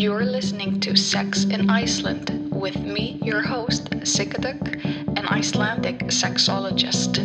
You're 0.00 0.24
listening 0.24 0.80
to 0.80 0.96
Sex 0.96 1.44
in 1.44 1.68
Iceland 1.68 2.48
with 2.50 2.74
me, 2.76 3.18
your 3.22 3.42
host, 3.42 3.90
Sigga 3.90 4.40
Dögg, 4.40 4.82
an 5.18 5.26
Icelandic 5.26 5.98
sexologist. 6.08 7.16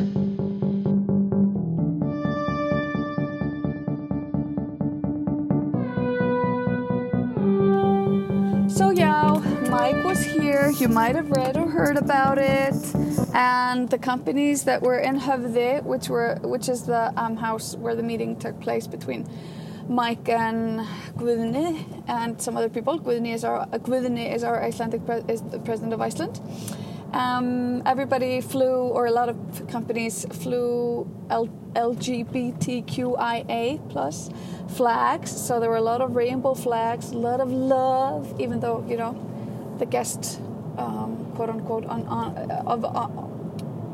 So 8.69 8.89
yeah, 8.89 9.41
Mike 9.69 10.03
was 10.03 10.25
here. 10.25 10.69
You 10.71 10.89
might 10.89 11.15
have 11.15 11.31
read 11.31 11.55
or 11.55 11.69
heard 11.69 11.95
about 11.95 12.37
it. 12.37 12.75
And 13.33 13.89
the 13.89 13.97
companies 13.97 14.65
that 14.65 14.81
were 14.81 14.99
in 14.99 15.17
Höfði, 15.17 15.81
which 15.81 16.09
were 16.09 16.39
which 16.43 16.67
is 16.67 16.83
the 16.83 17.13
um, 17.15 17.37
house 17.37 17.77
where 17.77 17.95
the 17.95 18.03
meeting 18.03 18.35
took 18.35 18.59
place 18.59 18.85
between 18.85 19.25
Mike 19.87 20.27
and 20.27 20.81
Guðni 21.15 21.94
and 22.07 22.41
some 22.41 22.57
other 22.57 22.69
people. 22.69 22.99
Guðni 22.99 23.33
is 23.33 23.43
our 23.43 23.65
Guðni 23.67 24.33
is 24.33 24.43
our 24.43 24.63
Icelandic 24.63 25.05
pre- 25.05 25.23
is 25.27 25.41
the 25.41 25.59
president 25.59 25.93
of 25.93 26.01
Iceland. 26.01 26.39
Um, 27.13 27.81
everybody 27.85 28.41
flew, 28.41 28.89
or 28.89 29.05
a 29.05 29.11
lot 29.11 29.29
of 29.29 29.37
companies 29.69 30.25
flew 30.31 31.07
L- 31.29 31.47
LGBTQIA 31.73 33.79
plus 33.89 34.29
flags. 34.67 35.31
So 35.31 35.59
there 35.59 35.69
were 35.69 35.77
a 35.77 35.81
lot 35.81 36.01
of 36.01 36.15
rainbow 36.15 36.53
flags, 36.53 37.11
a 37.11 37.17
lot 37.17 37.39
of 37.39 37.51
love, 37.51 38.39
even 38.39 38.59
though 38.59 38.83
you 38.87 38.97
know 38.97 39.15
the 39.77 39.85
guest, 39.85 40.41
um, 40.77 41.31
quote 41.35 41.49
unquote, 41.49 41.85
on, 41.85 42.05
on, 42.07 42.35
of 42.65 42.83
uh, 42.83 43.07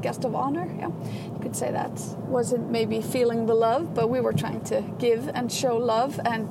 guest 0.02 0.26
of 0.26 0.36
honor, 0.36 0.68
yeah, 0.78 0.90
you 1.34 1.40
could 1.42 1.56
say 1.56 1.72
that 1.72 1.92
wasn't 2.28 2.70
maybe 2.70 3.02
feeling 3.02 3.46
the 3.46 3.54
love, 3.54 3.94
but 3.94 4.10
we 4.10 4.20
were 4.22 4.34
trying 4.34 4.62
to 4.66 4.84
give 5.00 5.30
and 5.34 5.52
show 5.52 5.78
love. 5.78 6.20
And 6.26 6.50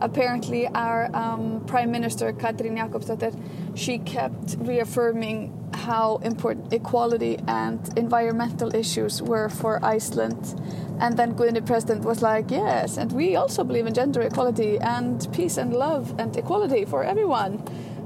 apparently 0.00 0.66
our 0.68 1.14
um, 1.14 1.64
prime 1.66 1.90
minister 1.90 2.32
Katrin 2.32 2.76
Jakobsdóttir 2.76 3.34
she 3.74 3.98
kept 3.98 4.56
reaffirming 4.58 5.52
how 5.72 6.16
important 6.18 6.72
equality 6.72 7.38
and 7.48 7.80
environmental 7.98 8.74
issues 8.74 9.20
were 9.20 9.48
for 9.48 9.84
Iceland. 9.84 10.60
And 11.00 11.16
then 11.16 11.34
Guðni 11.34 11.64
president 11.66 12.04
was 12.04 12.22
like 12.22 12.50
yes 12.50 12.96
and 12.96 13.12
we 13.12 13.36
also 13.36 13.64
believe 13.64 13.86
in 13.86 13.94
gender 13.94 14.22
equality 14.22 14.78
and 14.78 15.26
peace 15.32 15.56
and 15.56 15.74
love 15.74 16.14
and 16.18 16.36
equality 16.36 16.84
for 16.84 17.02
everyone 17.02 17.62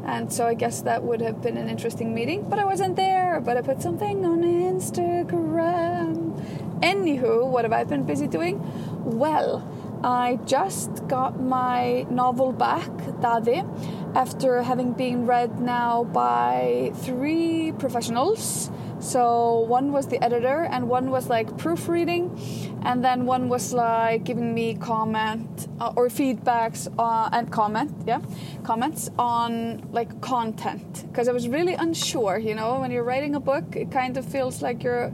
and 0.08 0.32
so 0.32 0.46
I 0.46 0.54
guess 0.54 0.80
that 0.82 1.02
would 1.02 1.20
have 1.20 1.42
been 1.42 1.58
an 1.58 1.68
interesting 1.68 2.14
meeting 2.14 2.48
but 2.48 2.58
I 2.58 2.64
wasn't 2.64 2.96
there 2.96 3.40
but 3.40 3.58
I 3.58 3.62
put 3.62 3.82
something 3.82 4.24
on 4.24 4.40
Instagram. 4.42 6.16
Anywho 6.80 7.46
what 7.46 7.64
have 7.64 7.72
I 7.74 7.84
been 7.84 8.04
busy 8.04 8.26
doing? 8.26 8.56
Well 9.04 9.60
I 10.02 10.38
just 10.46 11.08
got 11.08 11.40
my 11.40 12.06
novel 12.08 12.52
back, 12.52 12.90
Dadi, 13.20 13.66
after 14.14 14.62
having 14.62 14.92
been 14.92 15.26
read 15.26 15.60
now 15.60 16.04
by 16.04 16.92
three 16.94 17.72
professionals. 17.78 18.70
So 19.00 19.60
one 19.60 19.92
was 19.92 20.06
the 20.08 20.22
editor, 20.22 20.64
and 20.64 20.88
one 20.88 21.10
was 21.10 21.28
like 21.28 21.56
proofreading, 21.56 22.36
and 22.82 23.04
then 23.04 23.26
one 23.26 23.48
was 23.48 23.72
like 23.72 24.24
giving 24.24 24.54
me 24.54 24.74
comment 24.74 25.68
uh, 25.80 25.92
or 25.96 26.08
feedbacks 26.08 26.88
uh, 26.98 27.28
and 27.32 27.50
comment, 27.50 27.92
yeah, 28.06 28.20
comments 28.64 29.10
on 29.18 29.88
like 29.92 30.20
content. 30.20 31.04
Because 31.08 31.28
I 31.28 31.32
was 31.32 31.48
really 31.48 31.74
unsure, 31.74 32.38
you 32.38 32.54
know, 32.54 32.80
when 32.80 32.90
you're 32.90 33.04
writing 33.04 33.34
a 33.34 33.40
book, 33.40 33.76
it 33.76 33.90
kind 33.90 34.16
of 34.16 34.24
feels 34.24 34.62
like 34.62 34.82
you're 34.82 35.12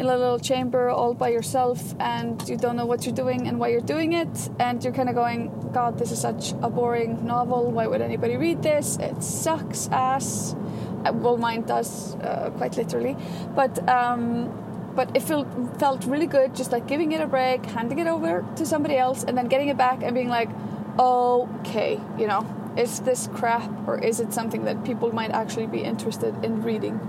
in 0.00 0.06
a 0.06 0.16
little 0.16 0.38
chamber 0.38 0.88
all 0.88 1.12
by 1.12 1.28
yourself 1.28 1.94
and 2.00 2.48
you 2.48 2.56
don't 2.56 2.74
know 2.74 2.86
what 2.86 3.04
you're 3.04 3.14
doing 3.14 3.46
and 3.46 3.60
why 3.60 3.68
you're 3.68 3.88
doing 3.94 4.14
it. 4.14 4.48
And 4.58 4.82
you're 4.82 4.94
kind 4.94 5.10
of 5.10 5.14
going 5.14 5.40
god 5.72 5.98
this 5.98 6.10
is 6.10 6.20
such 6.20 6.52
a 6.62 6.70
boring 6.70 7.24
novel. 7.24 7.70
Why 7.70 7.86
would 7.86 8.00
anybody 8.00 8.36
read 8.36 8.62
this? 8.62 8.96
It 8.96 9.22
sucks 9.22 9.88
ass. 9.88 10.56
Uh, 11.04 11.12
well 11.12 11.36
mine 11.36 11.62
does 11.62 12.14
uh, 12.16 12.50
quite 12.56 12.76
literally. 12.76 13.14
But 13.54 13.86
um, 13.88 14.50
but 14.94 15.14
it 15.14 15.22
felt 15.22 15.46
felt 15.78 16.04
really 16.06 16.26
good 16.26 16.56
just 16.56 16.72
like 16.72 16.86
giving 16.86 17.12
it 17.12 17.20
a 17.20 17.26
break 17.26 17.64
handing 17.66 17.98
it 17.98 18.06
over 18.06 18.44
to 18.56 18.64
somebody 18.66 18.96
else 18.96 19.22
and 19.22 19.36
then 19.38 19.46
getting 19.46 19.68
it 19.68 19.76
back 19.76 20.02
and 20.02 20.14
being 20.14 20.28
like 20.28 20.50
okay 20.98 22.00
you 22.18 22.26
know 22.26 22.42
is 22.76 23.00
this 23.00 23.28
crap 23.32 23.70
or 23.86 23.98
is 23.98 24.20
it 24.20 24.32
something 24.32 24.64
that 24.64 24.84
people 24.84 25.12
might 25.12 25.30
actually 25.30 25.66
be 25.66 25.82
interested 25.82 26.44
in 26.44 26.62
reading? 26.62 27.00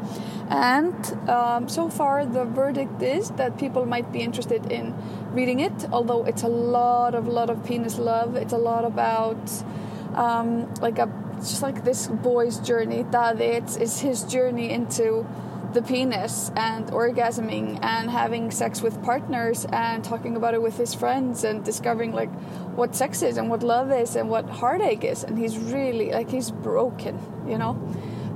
And 0.49 1.29
um, 1.29 1.69
so 1.69 1.89
far 1.89 2.25
the 2.25 2.45
verdict 2.45 3.01
is 3.01 3.29
that 3.31 3.57
people 3.57 3.85
might 3.85 4.11
be 4.11 4.19
interested 4.19 4.71
in 4.71 4.95
reading 5.31 5.59
it 5.59 5.85
although 5.91 6.25
it's 6.25 6.43
a 6.43 6.47
lot 6.47 7.15
of 7.15 7.27
lot 7.27 7.49
of 7.49 7.63
penis 7.65 7.97
love. 7.97 8.35
It's 8.35 8.53
a 8.53 8.57
lot 8.57 8.85
about 8.85 9.39
um, 10.15 10.73
like 10.75 10.99
a 10.99 11.09
just 11.39 11.61
like 11.61 11.83
this 11.83 12.07
boy's 12.07 12.59
journey. 12.59 13.03
That 13.11 13.41
it's, 13.41 13.75
it's 13.75 13.99
his 13.99 14.23
journey 14.23 14.69
into 14.69 15.25
the 15.73 15.81
penis 15.81 16.51
and 16.55 16.87
orgasming 16.87 17.79
and 17.81 18.09
having 18.09 18.51
sex 18.51 18.81
with 18.81 19.01
partners 19.03 19.65
and 19.71 20.03
talking 20.03 20.35
about 20.35 20.53
it 20.53 20.61
with 20.61 20.77
his 20.77 20.93
friends 20.93 21.43
and 21.43 21.63
discovering 21.63 22.11
like 22.11 22.31
what 22.75 22.95
sex 22.95 23.21
is 23.21 23.37
and 23.37 23.49
what 23.49 23.63
love 23.63 23.91
is 23.91 24.15
and 24.15 24.29
what 24.29 24.49
heartache 24.49 25.03
is. 25.03 25.23
And 25.23 25.37
he's 25.37 25.57
really 25.57 26.11
like 26.11 26.29
he's 26.29 26.51
broken 26.51 27.19
you 27.47 27.57
know? 27.57 27.73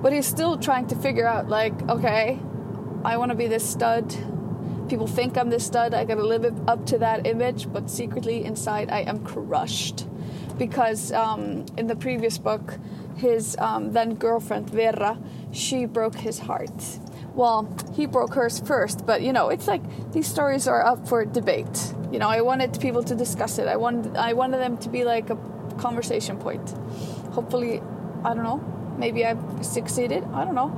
But 0.01 0.13
he's 0.13 0.25
still 0.25 0.57
trying 0.57 0.88
to 0.88 0.96
figure 0.96 1.28
out 1.28 1.50
like 1.50 1.73
okay 1.90 2.40
i 3.03 3.18
want 3.18 3.31
to 3.31 3.35
be 3.35 3.47
this 3.47 3.67
stud. 3.67 4.09
People 4.90 5.07
think 5.07 5.38
i'm 5.38 5.50
this 5.50 5.66
stud. 5.66 5.94
I 5.94 6.06
gotta 6.06 6.25
live 6.25 6.46
up 6.67 6.85
to 6.88 6.97
that 7.00 7.25
image 7.25 7.72
but 7.72 7.90
secretly 7.90 8.44
inside 8.46 8.90
i 8.90 9.02
am 9.02 9.23
crushed. 9.23 10.07
Because 10.57 11.12
um, 11.12 11.66
in 11.78 11.88
the 11.88 11.96
previous 11.96 12.38
book 12.38 12.78
his 13.17 13.57
um, 13.59 13.91
then 13.94 14.16
girlfriend 14.16 14.69
vera 14.69 15.17
she 15.52 15.85
broke 15.85 16.16
his 16.16 16.40
heart 16.40 17.00
well, 17.35 17.68
he 17.94 18.06
broke 18.06 18.34
hers 18.34 18.59
first, 18.59 19.06
but 19.06 19.22
you 19.22 19.34
know, 19.34 19.50
it's 19.50 19.68
like 19.68 19.81
these 20.13 20.28
stories 20.28 20.68
are 20.68 20.85
up 20.85 21.07
for 21.07 21.25
debate. 21.25 21.94
You 22.12 22.19
know, 22.19 22.29
I 22.29 22.41
wanted 22.41 22.79
people 22.79 23.03
to 23.03 23.16
discuss 23.16 23.59
it. 23.59 23.68
I 23.68 23.75
wanted 23.75 24.16
I 24.16 24.34
wanted 24.34 24.59
them 24.59 24.78
to 24.78 24.90
be 24.90 25.03
like 25.03 25.29
a 25.29 25.38
conversation 25.78 26.38
point. 26.38 26.69
Hopefully, 27.34 27.81
I 28.23 28.34
don't 28.34 28.44
know. 28.44 28.63
Maybe 28.97 29.25
I've 29.25 29.66
succeeded. 29.66 30.23
I 30.34 30.46
don't 30.46 30.56
know. 30.56 30.72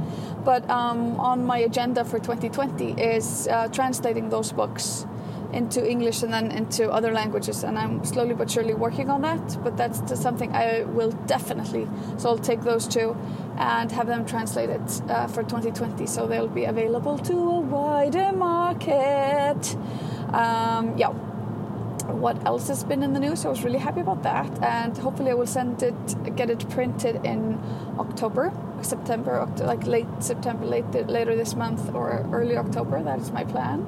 But 0.43 0.67
um, 0.69 1.19
on 1.19 1.45
my 1.45 1.59
agenda 1.59 2.03
for 2.03 2.17
2020 2.17 2.99
is 2.99 3.47
uh, 3.47 3.67
translating 3.67 4.29
those 4.29 4.51
books 4.51 5.05
into 5.53 5.89
English 5.89 6.23
and 6.23 6.33
then 6.33 6.51
into 6.51 6.91
other 6.91 7.11
languages. 7.11 7.63
And 7.63 7.77
I'm 7.77 8.03
slowly 8.03 8.33
but 8.33 8.49
surely 8.49 8.73
working 8.73 9.09
on 9.09 9.21
that. 9.21 9.57
But 9.63 9.77
that's 9.77 10.19
something 10.19 10.53
I 10.55 10.83
will 10.83 11.11
definitely. 11.27 11.87
So 12.17 12.29
I'll 12.29 12.37
take 12.37 12.61
those 12.61 12.87
two 12.87 13.15
and 13.57 13.91
have 13.91 14.07
them 14.07 14.25
translated 14.25 14.81
uh, 15.09 15.27
for 15.27 15.43
2020 15.43 16.05
so 16.05 16.27
they'll 16.27 16.47
be 16.47 16.65
available 16.65 17.17
to 17.19 17.33
a 17.33 17.59
wider 17.59 18.31
market. 18.31 19.75
Um, 20.33 20.97
yeah. 20.97 21.13
What 22.07 22.45
else 22.45 22.69
has 22.69 22.85
been 22.85 23.03
in 23.03 23.11
the 23.11 23.19
news? 23.19 23.45
I 23.45 23.49
was 23.49 23.63
really 23.65 23.79
happy 23.79 23.99
about 23.99 24.23
that, 24.23 24.63
and 24.63 24.97
hopefully 24.97 25.29
I 25.29 25.33
will 25.33 25.45
send 25.45 25.83
it, 25.83 26.35
get 26.37 26.49
it 26.49 26.69
printed 26.69 27.25
in 27.25 27.59
October, 27.99 28.53
September, 28.81 29.45
like 29.57 29.85
late 29.85 30.07
September, 30.19 30.65
late 30.65 30.89
later 31.09 31.35
this 31.35 31.53
month 31.53 31.93
or 31.93 32.25
early 32.31 32.55
October. 32.55 33.03
That 33.03 33.19
is 33.19 33.31
my 33.31 33.43
plan. 33.43 33.85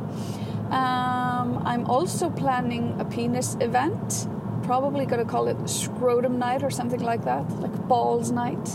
Um, 0.72 1.63
I'm 1.66 1.85
also 1.85 2.30
planning 2.30 2.96
a 3.00 3.06
penis 3.06 3.57
event. 3.59 4.28
Probably 4.63 5.06
gonna 5.06 5.25
call 5.25 5.47
it 5.47 5.68
scrotum 5.68 6.38
night 6.38 6.63
or 6.63 6.69
something 6.69 7.00
like 7.02 7.24
that, 7.25 7.50
like 7.59 7.75
balls 7.88 8.31
night. 8.31 8.69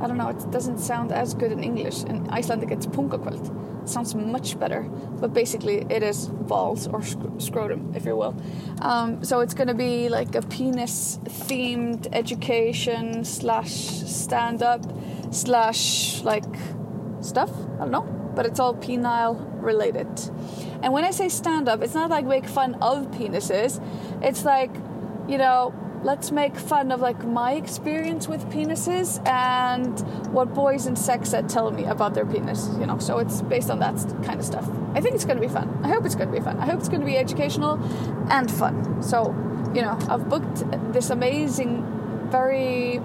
I 0.00 0.06
don't 0.06 0.16
know, 0.16 0.28
it 0.28 0.50
doesn't 0.50 0.78
sound 0.78 1.10
as 1.12 1.34
good 1.34 1.50
in 1.50 1.62
English. 1.62 2.02
In 2.04 2.28
Icelandic, 2.30 2.70
it's 2.70 2.86
pungakvöld. 2.86 3.82
It 3.82 3.88
sounds 3.88 4.14
much 4.14 4.58
better, 4.58 4.82
but 5.20 5.32
basically, 5.32 5.86
it 5.88 6.02
is 6.02 6.28
balls 6.28 6.86
or 6.86 7.02
sc 7.02 7.18
scrotum, 7.38 7.92
if 7.96 8.04
you 8.04 8.16
will. 8.16 8.34
Um, 8.80 9.24
so 9.24 9.40
it's 9.40 9.54
going 9.54 9.68
to 9.68 9.74
be 9.74 10.08
like 10.08 10.34
a 10.34 10.42
penis 10.42 11.18
themed 11.24 12.06
education 12.12 13.24
slash 13.24 13.72
stand 13.72 14.62
up 14.62 14.82
slash 15.32 16.22
like 16.22 16.44
stuff. 17.20 17.50
I 17.76 17.78
don't 17.78 17.90
know, 17.90 18.32
but 18.34 18.46
it's 18.46 18.60
all 18.60 18.74
penile 18.74 19.36
related. 19.62 20.08
And 20.82 20.92
when 20.92 21.04
I 21.04 21.10
say 21.10 21.28
stand 21.28 21.68
up, 21.68 21.82
it's 21.82 21.94
not 21.94 22.10
like 22.10 22.24
make 22.24 22.46
fun 22.46 22.74
of 22.76 23.10
penises, 23.10 23.82
it's 24.22 24.44
like, 24.44 24.70
you 25.28 25.38
know, 25.38 25.74
let's 26.04 26.30
make 26.30 26.56
fun 26.56 26.92
of 26.92 27.00
like 27.00 27.24
my 27.24 27.54
experience 27.54 28.28
with 28.28 28.48
penises 28.50 29.26
and 29.26 29.98
what 30.32 30.54
boys 30.54 30.86
in 30.86 30.94
sex 30.94 31.34
ed 31.34 31.48
tell 31.48 31.72
me 31.72 31.84
about 31.84 32.14
their 32.14 32.24
penis 32.24 32.68
you 32.78 32.86
know? 32.86 32.98
So 32.98 33.18
it's 33.18 33.42
based 33.42 33.68
on 33.68 33.80
that 33.80 33.96
kind 34.24 34.38
of 34.38 34.46
stuff. 34.46 34.68
I 34.94 35.00
think 35.00 35.16
it's 35.16 35.24
going 35.24 35.40
to 35.40 35.46
be 35.46 35.52
fun. 35.52 35.80
I 35.82 35.88
hope 35.88 36.06
it's 36.06 36.14
going 36.14 36.30
to 36.30 36.34
be 36.34 36.40
fun. 36.40 36.56
I 36.58 36.66
hope 36.66 36.78
it's 36.78 36.88
going 36.88 37.00
to 37.00 37.06
be 37.06 37.16
educational 37.16 37.82
and 38.30 38.48
fun. 38.48 39.02
So 39.02 39.34
you 39.74 39.82
know 39.82 39.98
i've 40.08 40.28
booked 40.28 40.64
this 40.92 41.10
amazing 41.10 41.84
very 42.30 43.00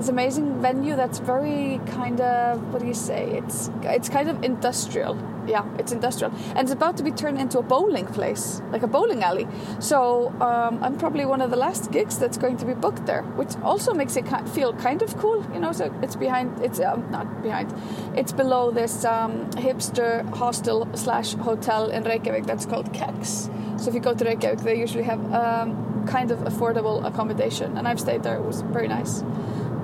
this 0.00 0.08
amazing 0.08 0.62
venue 0.62 0.96
that's 0.96 1.18
very 1.18 1.78
kind 1.86 2.22
of 2.22 2.72
what 2.72 2.80
do 2.80 2.88
you 2.88 2.94
say? 2.94 3.22
It's 3.36 3.70
it's 3.82 4.08
kind 4.08 4.30
of 4.30 4.42
industrial. 4.42 5.18
Yeah, 5.46 5.64
it's 5.78 5.92
industrial, 5.92 6.32
and 6.54 6.60
it's 6.60 6.70
about 6.70 6.96
to 6.98 7.02
be 7.02 7.10
turned 7.10 7.38
into 7.38 7.58
a 7.58 7.62
bowling 7.62 8.06
place, 8.06 8.62
like 8.72 8.82
a 8.82 8.86
bowling 8.86 9.22
alley. 9.22 9.46
So 9.78 10.28
um, 10.40 10.82
I'm 10.82 10.96
probably 10.96 11.24
one 11.24 11.40
of 11.42 11.50
the 11.50 11.56
last 11.56 11.90
gigs 11.90 12.18
that's 12.18 12.38
going 12.38 12.56
to 12.58 12.64
be 12.64 12.72
booked 12.72 13.04
there, 13.04 13.22
which 13.22 13.56
also 13.62 13.92
makes 13.92 14.16
it 14.16 14.26
feel 14.50 14.72
kind 14.74 15.02
of 15.02 15.16
cool, 15.18 15.44
you 15.52 15.60
know. 15.60 15.72
So 15.72 15.92
it's 16.02 16.16
behind, 16.16 16.62
it's 16.62 16.80
um, 16.80 17.10
not 17.10 17.42
behind, 17.42 17.74
it's 18.16 18.32
below 18.32 18.70
this 18.70 19.04
um, 19.04 19.50
hipster 19.50 20.24
hostel 20.34 20.88
slash 20.94 21.34
hotel 21.34 21.90
in 21.90 22.04
Reykjavik 22.04 22.46
that's 22.46 22.64
called 22.64 22.92
Kex. 22.94 23.50
So 23.76 23.88
if 23.88 23.94
you 23.94 24.00
go 24.00 24.14
to 24.14 24.24
Reykjavik, 24.24 24.60
they 24.60 24.78
usually 24.78 25.04
have 25.04 25.20
um, 25.34 26.06
kind 26.06 26.30
of 26.30 26.38
affordable 26.40 27.04
accommodation, 27.04 27.76
and 27.76 27.88
I've 27.88 28.00
stayed 28.00 28.22
there. 28.22 28.36
It 28.36 28.44
was 28.44 28.60
very 28.62 28.88
nice. 28.88 29.24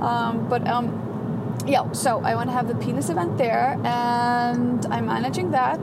Um, 0.06 0.48
but 0.48 0.66
um, 0.68 0.86
yeah, 1.66 1.90
so 1.92 2.22
I 2.22 2.34
want 2.36 2.48
to 2.48 2.52
have 2.52 2.68
the 2.68 2.76
penis 2.76 3.08
event 3.10 3.38
there, 3.38 3.76
and 3.84 4.86
I'm 4.86 5.06
managing 5.06 5.50
that. 5.50 5.80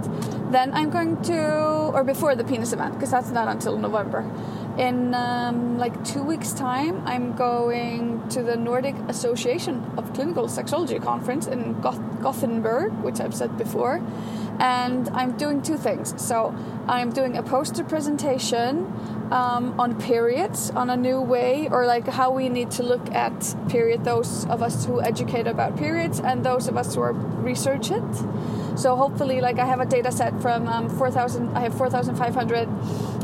Then 0.51 0.73
I'm 0.73 0.89
going 0.89 1.21
to, 1.23 1.37
or 1.93 2.03
before 2.03 2.35
the 2.35 2.43
penis 2.43 2.71
event, 2.73 2.93
because 2.93 3.11
that's 3.11 3.31
not 3.31 3.47
until 3.47 3.77
November. 3.77 4.23
In 4.77 5.13
um, 5.13 5.77
like 5.77 6.03
two 6.05 6.23
weeks' 6.23 6.53
time, 6.53 7.05
I'm 7.05 7.35
going 7.35 8.27
to 8.29 8.41
the 8.41 8.55
Nordic 8.55 8.95
Association 9.07 9.83
of 9.97 10.13
Clinical 10.13 10.47
Sexology 10.47 11.03
conference 11.03 11.47
in 11.47 11.79
Goth- 11.81 12.21
Gothenburg, 12.21 12.93
which 13.03 13.19
I've 13.19 13.35
said 13.35 13.57
before, 13.57 14.01
and 14.59 15.09
I'm 15.09 15.37
doing 15.37 15.61
two 15.61 15.77
things. 15.77 16.13
So 16.21 16.55
I'm 16.87 17.11
doing 17.11 17.37
a 17.37 17.43
poster 17.43 17.83
presentation 17.83 18.87
um, 19.31 19.79
on 19.79 19.99
periods 19.99 20.69
on 20.71 20.89
a 20.89 20.97
new 20.97 21.19
way 21.19 21.67
or 21.71 21.85
like 21.85 22.07
how 22.07 22.31
we 22.31 22.49
need 22.49 22.71
to 22.71 22.83
look 22.83 23.09
at 23.11 23.55
period 23.69 24.03
those 24.03 24.45
of 24.45 24.61
us 24.61 24.85
who 24.85 25.01
educate 25.01 25.47
about 25.47 25.77
periods 25.77 26.19
and 26.19 26.43
those 26.43 26.67
of 26.67 26.77
us 26.77 26.95
who 26.95 27.01
are 27.01 27.13
research 27.13 27.91
it. 27.91 28.03
So 28.75 28.95
hopefully 28.95 29.39
like 29.41 29.59
i 29.59 29.65
have 29.65 29.79
a 29.79 29.85
data 29.85 30.11
set 30.11 30.41
from 30.41 30.67
um, 30.67 30.89
4000 30.89 31.55
i 31.55 31.61
have 31.61 31.77
4500 31.77 32.67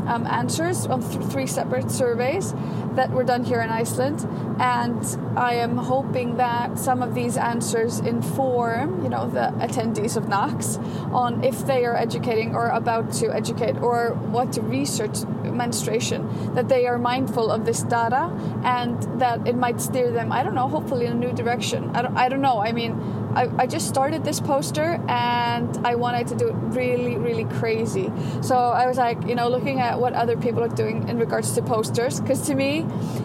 um, 0.06 0.26
answers 0.26 0.86
on 0.86 1.00
th- 1.00 1.24
three 1.30 1.46
separate 1.46 1.90
surveys 1.90 2.54
that 2.94 3.10
were 3.10 3.24
done 3.24 3.44
here 3.44 3.60
in 3.60 3.70
Iceland, 3.70 4.26
and 4.60 5.02
I 5.38 5.54
am 5.54 5.78
hoping 5.78 6.36
that 6.36 6.78
some 6.78 7.02
of 7.02 7.14
these 7.14 7.38
answers 7.38 7.98
inform, 8.00 9.02
you 9.02 9.08
know, 9.08 9.26
the 9.26 9.54
attendees 9.58 10.18
of 10.18 10.24
NACS 10.24 10.76
on 11.14 11.42
if 11.42 11.66
they 11.66 11.86
are 11.86 11.96
educating 11.96 12.54
or 12.54 12.68
about 12.68 13.10
to 13.14 13.34
educate 13.34 13.78
or 13.78 14.10
what 14.30 14.52
to 14.52 14.60
research 14.60 15.24
menstruation, 15.44 16.54
that 16.54 16.68
they 16.68 16.86
are 16.86 16.98
mindful 16.98 17.50
of 17.50 17.64
this 17.64 17.82
data 17.84 18.30
and 18.62 19.02
that 19.18 19.48
it 19.48 19.56
might 19.56 19.80
steer 19.80 20.10
them, 20.10 20.30
I 20.30 20.42
don't 20.42 20.54
know, 20.54 20.68
hopefully 20.68 21.06
in 21.06 21.12
a 21.12 21.14
new 21.14 21.32
direction. 21.32 21.96
I 21.96 22.02
don't, 22.02 22.16
I 22.18 22.28
don't 22.28 22.42
know. 22.42 22.58
I 22.58 22.72
mean, 22.72 22.92
I, 23.34 23.48
I 23.60 23.66
just 23.66 23.88
started 23.88 24.24
this 24.24 24.40
poster 24.40 25.00
and 25.08 25.86
I 25.86 25.94
wanted 25.94 26.26
to 26.28 26.34
do 26.36 26.48
it 26.48 26.54
really, 26.76 27.16
really 27.16 27.44
crazy. 27.44 28.12
So 28.42 28.56
I 28.56 28.86
was 28.86 28.98
like, 28.98 29.26
you 29.26 29.36
know, 29.36 29.48
looking 29.48 29.80
at 29.80 29.98
what 30.00 30.12
other 30.14 30.36
people 30.36 30.62
are 30.64 30.68
doing 30.68 31.08
in 31.08 31.18
regards 31.18 31.52
to 31.52 31.62
posters. 31.62 32.20
Because 32.20 32.46
to 32.48 32.54
me, 32.54 32.78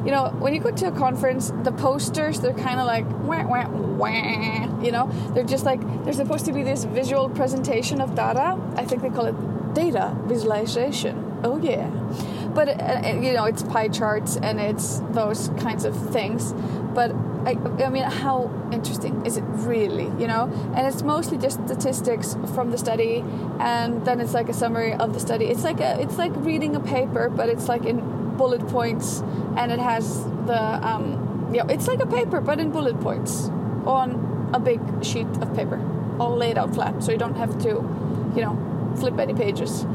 you 0.06 0.12
know, 0.12 0.30
when 0.40 0.54
you 0.54 0.62
go 0.62 0.72
to 0.72 0.88
a 0.88 0.92
conference, 0.92 1.25
the 1.33 1.72
posters, 1.72 2.39
they're 2.39 2.54
kind 2.54 2.80
of 2.80 2.86
like, 2.86 3.06
wah, 3.24 3.45
wah, 3.45 3.68
wah, 3.69 4.81
you 4.81 4.92
know, 4.92 5.10
they're 5.33 5.44
just 5.44 5.66
like, 5.66 5.81
they're 6.04 6.13
supposed 6.13 6.45
to 6.45 6.54
be 6.54 6.63
this 6.63 6.83
visual 6.86 7.30
presentation 7.30 8.01
of 8.01 8.16
data. 8.16 8.60
I 8.75 8.86
think 8.86 9.01
they 9.01 9.10
call 9.10 9.25
it 9.25 9.74
data 9.74 10.16
visualization. 10.25 11.39
Oh, 11.44 11.57
yeah. 11.57 11.88
But, 12.54 12.69
uh, 12.81 13.19
you 13.22 13.33
know, 13.33 13.45
it's 13.45 13.63
pie 13.63 13.89
charts 13.89 14.38
and 14.38 14.60
it's 14.60 15.00
those 15.12 15.50
kinds 15.60 15.83
of 15.83 15.95
things. 16.12 16.54
But 16.94 17.12
I, 17.45 17.57
I 17.83 17.89
mean, 17.89 18.04
how 18.04 18.50
interesting 18.72 19.25
is 19.25 19.38
it 19.38 19.44
really, 19.44 20.06
you 20.19 20.27
know? 20.27 20.50
And 20.75 20.88
it's 20.88 21.04
mostly 21.04 21.38
just 21.38 21.60
statistics 21.66 22.36
from 22.56 22.72
the 22.72 22.77
study, 22.77 23.24
and 23.60 24.06
then 24.06 24.19
it's 24.19 24.33
like 24.33 24.50
a 24.50 24.54
summary 24.54 24.94
of 24.94 25.13
the 25.13 25.19
study. 25.19 25.45
It's 25.45 25.63
like 25.63 25.80
a, 25.80 26.00
it's 26.00 26.18
like 26.18 26.31
reading 26.38 26.75
a 26.75 26.80
paper, 26.80 27.30
but 27.30 27.50
it's 27.50 27.68
like 27.68 27.86
in 27.86 28.00
bullet 28.38 28.68
points, 28.68 29.22
and 29.58 29.72
it 29.72 29.80
has 29.80 30.24
the, 30.46 30.88
um, 30.88 31.50
yeah, 31.54 31.66
it's 31.70 31.88
like 31.88 32.00
a 32.00 32.08
paper, 32.08 32.42
but 32.42 32.60
in 32.60 32.72
bullet 32.72 33.00
points 33.02 33.50
on 33.86 34.52
a 34.54 34.60
big 34.60 34.80
sheet 35.04 35.28
of 35.42 35.54
paper, 35.56 35.80
all 36.20 36.36
laid 36.36 36.58
out 36.58 36.74
flat, 36.74 37.04
so 37.04 37.12
you 37.12 37.18
don't 37.18 37.36
have 37.36 37.58
to, 37.64 37.70
you 38.36 38.42
know, 38.42 38.94
flip 38.98 39.18
any 39.20 39.34
pages. 39.34 39.86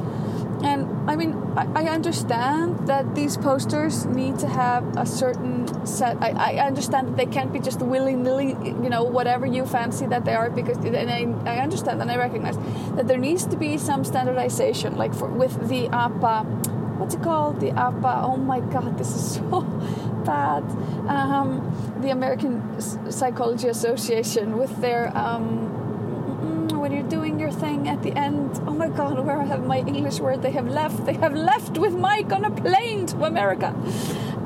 And 0.63 1.11
I 1.11 1.17
mean, 1.17 1.35
I, 1.57 1.67
I, 1.75 1.85
understand 1.89 2.87
that 2.87 3.15
these 3.15 3.39
posters 3.39 4.05
need 4.05 4.39
to 4.41 4.47
have 4.47 4.85
a 4.97 5.07
certain 5.07 5.87
set. 5.87 6.19
I, 6.23 6.59
I 6.59 6.67
understand 6.67 7.09
that 7.09 7.17
they 7.17 7.25
can't 7.25 7.51
be 7.51 7.61
just 7.61 7.81
willy 7.81 8.15
nilly, 8.15 8.49
you 8.63 8.91
know, 8.91 9.03
whatever 9.03 9.47
you 9.47 9.65
fancy 9.65 10.05
that 10.07 10.27
they 10.27 10.35
are, 10.35 10.51
because, 10.51 10.77
and 10.85 11.11
I, 11.11 11.51
I 11.51 11.61
understand 11.61 12.03
and 12.03 12.11
I 12.11 12.17
recognize 12.17 12.59
that 12.97 13.09
there 13.09 13.17
needs 13.17 13.47
to 13.47 13.57
be 13.57 13.79
some 13.79 14.05
standardization, 14.05 14.97
like 14.97 15.15
for, 15.15 15.29
with 15.29 15.69
the 15.69 15.89
APA, 15.89 16.47
what's 17.01 17.15
it 17.15 17.23
called? 17.23 17.61
The 17.61 17.71
APA, 17.71 18.23
oh 18.25 18.37
my 18.37 18.61
god, 18.61 18.99
this 18.99 19.15
is 19.15 19.35
so 19.37 19.63
bad. 20.25 20.63
Um, 21.09 21.99
the 22.01 22.11
American 22.11 22.81
Psychology 23.11 23.69
Association 23.69 24.59
with 24.59 24.81
their. 24.81 25.17
Um, 25.17 25.79
when 26.79 26.93
you're 26.93 27.09
doing 27.09 27.39
your 27.39 27.51
thing 27.51 27.89
at 27.89 28.03
the 28.03 28.13
end, 28.13 28.59
oh 28.67 28.73
my 28.73 28.89
god, 28.89 29.19
where 29.27 29.43
have 29.43 29.67
my 29.67 29.79
English 29.81 30.19
word? 30.19 30.41
They 30.41 30.53
have 30.53 30.67
left. 30.67 31.05
They 31.05 31.13
have 31.15 31.35
left 31.35 31.77
with 31.77 31.95
Mike 31.95 32.33
on 32.33 32.45
a 32.45 32.51
plane 32.51 33.07
to 33.07 33.25
America. 33.25 33.75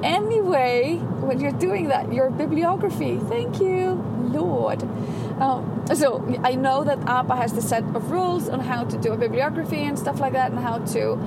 Anyway, 0.02 0.96
when 1.20 1.40
you're 1.40 1.52
doing 1.52 1.88
that, 1.88 2.12
your 2.12 2.30
bibliography, 2.30 3.18
thank 3.28 3.60
you, 3.60 3.92
Lord. 4.32 4.82
Um, 5.40 5.84
so 5.94 6.24
I 6.44 6.54
know 6.54 6.84
that 6.84 6.98
APA 7.08 7.36
has 7.36 7.52
the 7.52 7.62
set 7.62 7.82
of 7.82 8.10
rules 8.10 8.48
on 8.48 8.60
how 8.60 8.84
to 8.84 8.96
do 8.96 9.12
a 9.12 9.16
bibliography 9.16 9.82
and 9.84 9.98
stuff 9.98 10.20
like 10.20 10.32
that, 10.32 10.50
and 10.52 10.60
how 10.60 10.78
to 10.78 11.18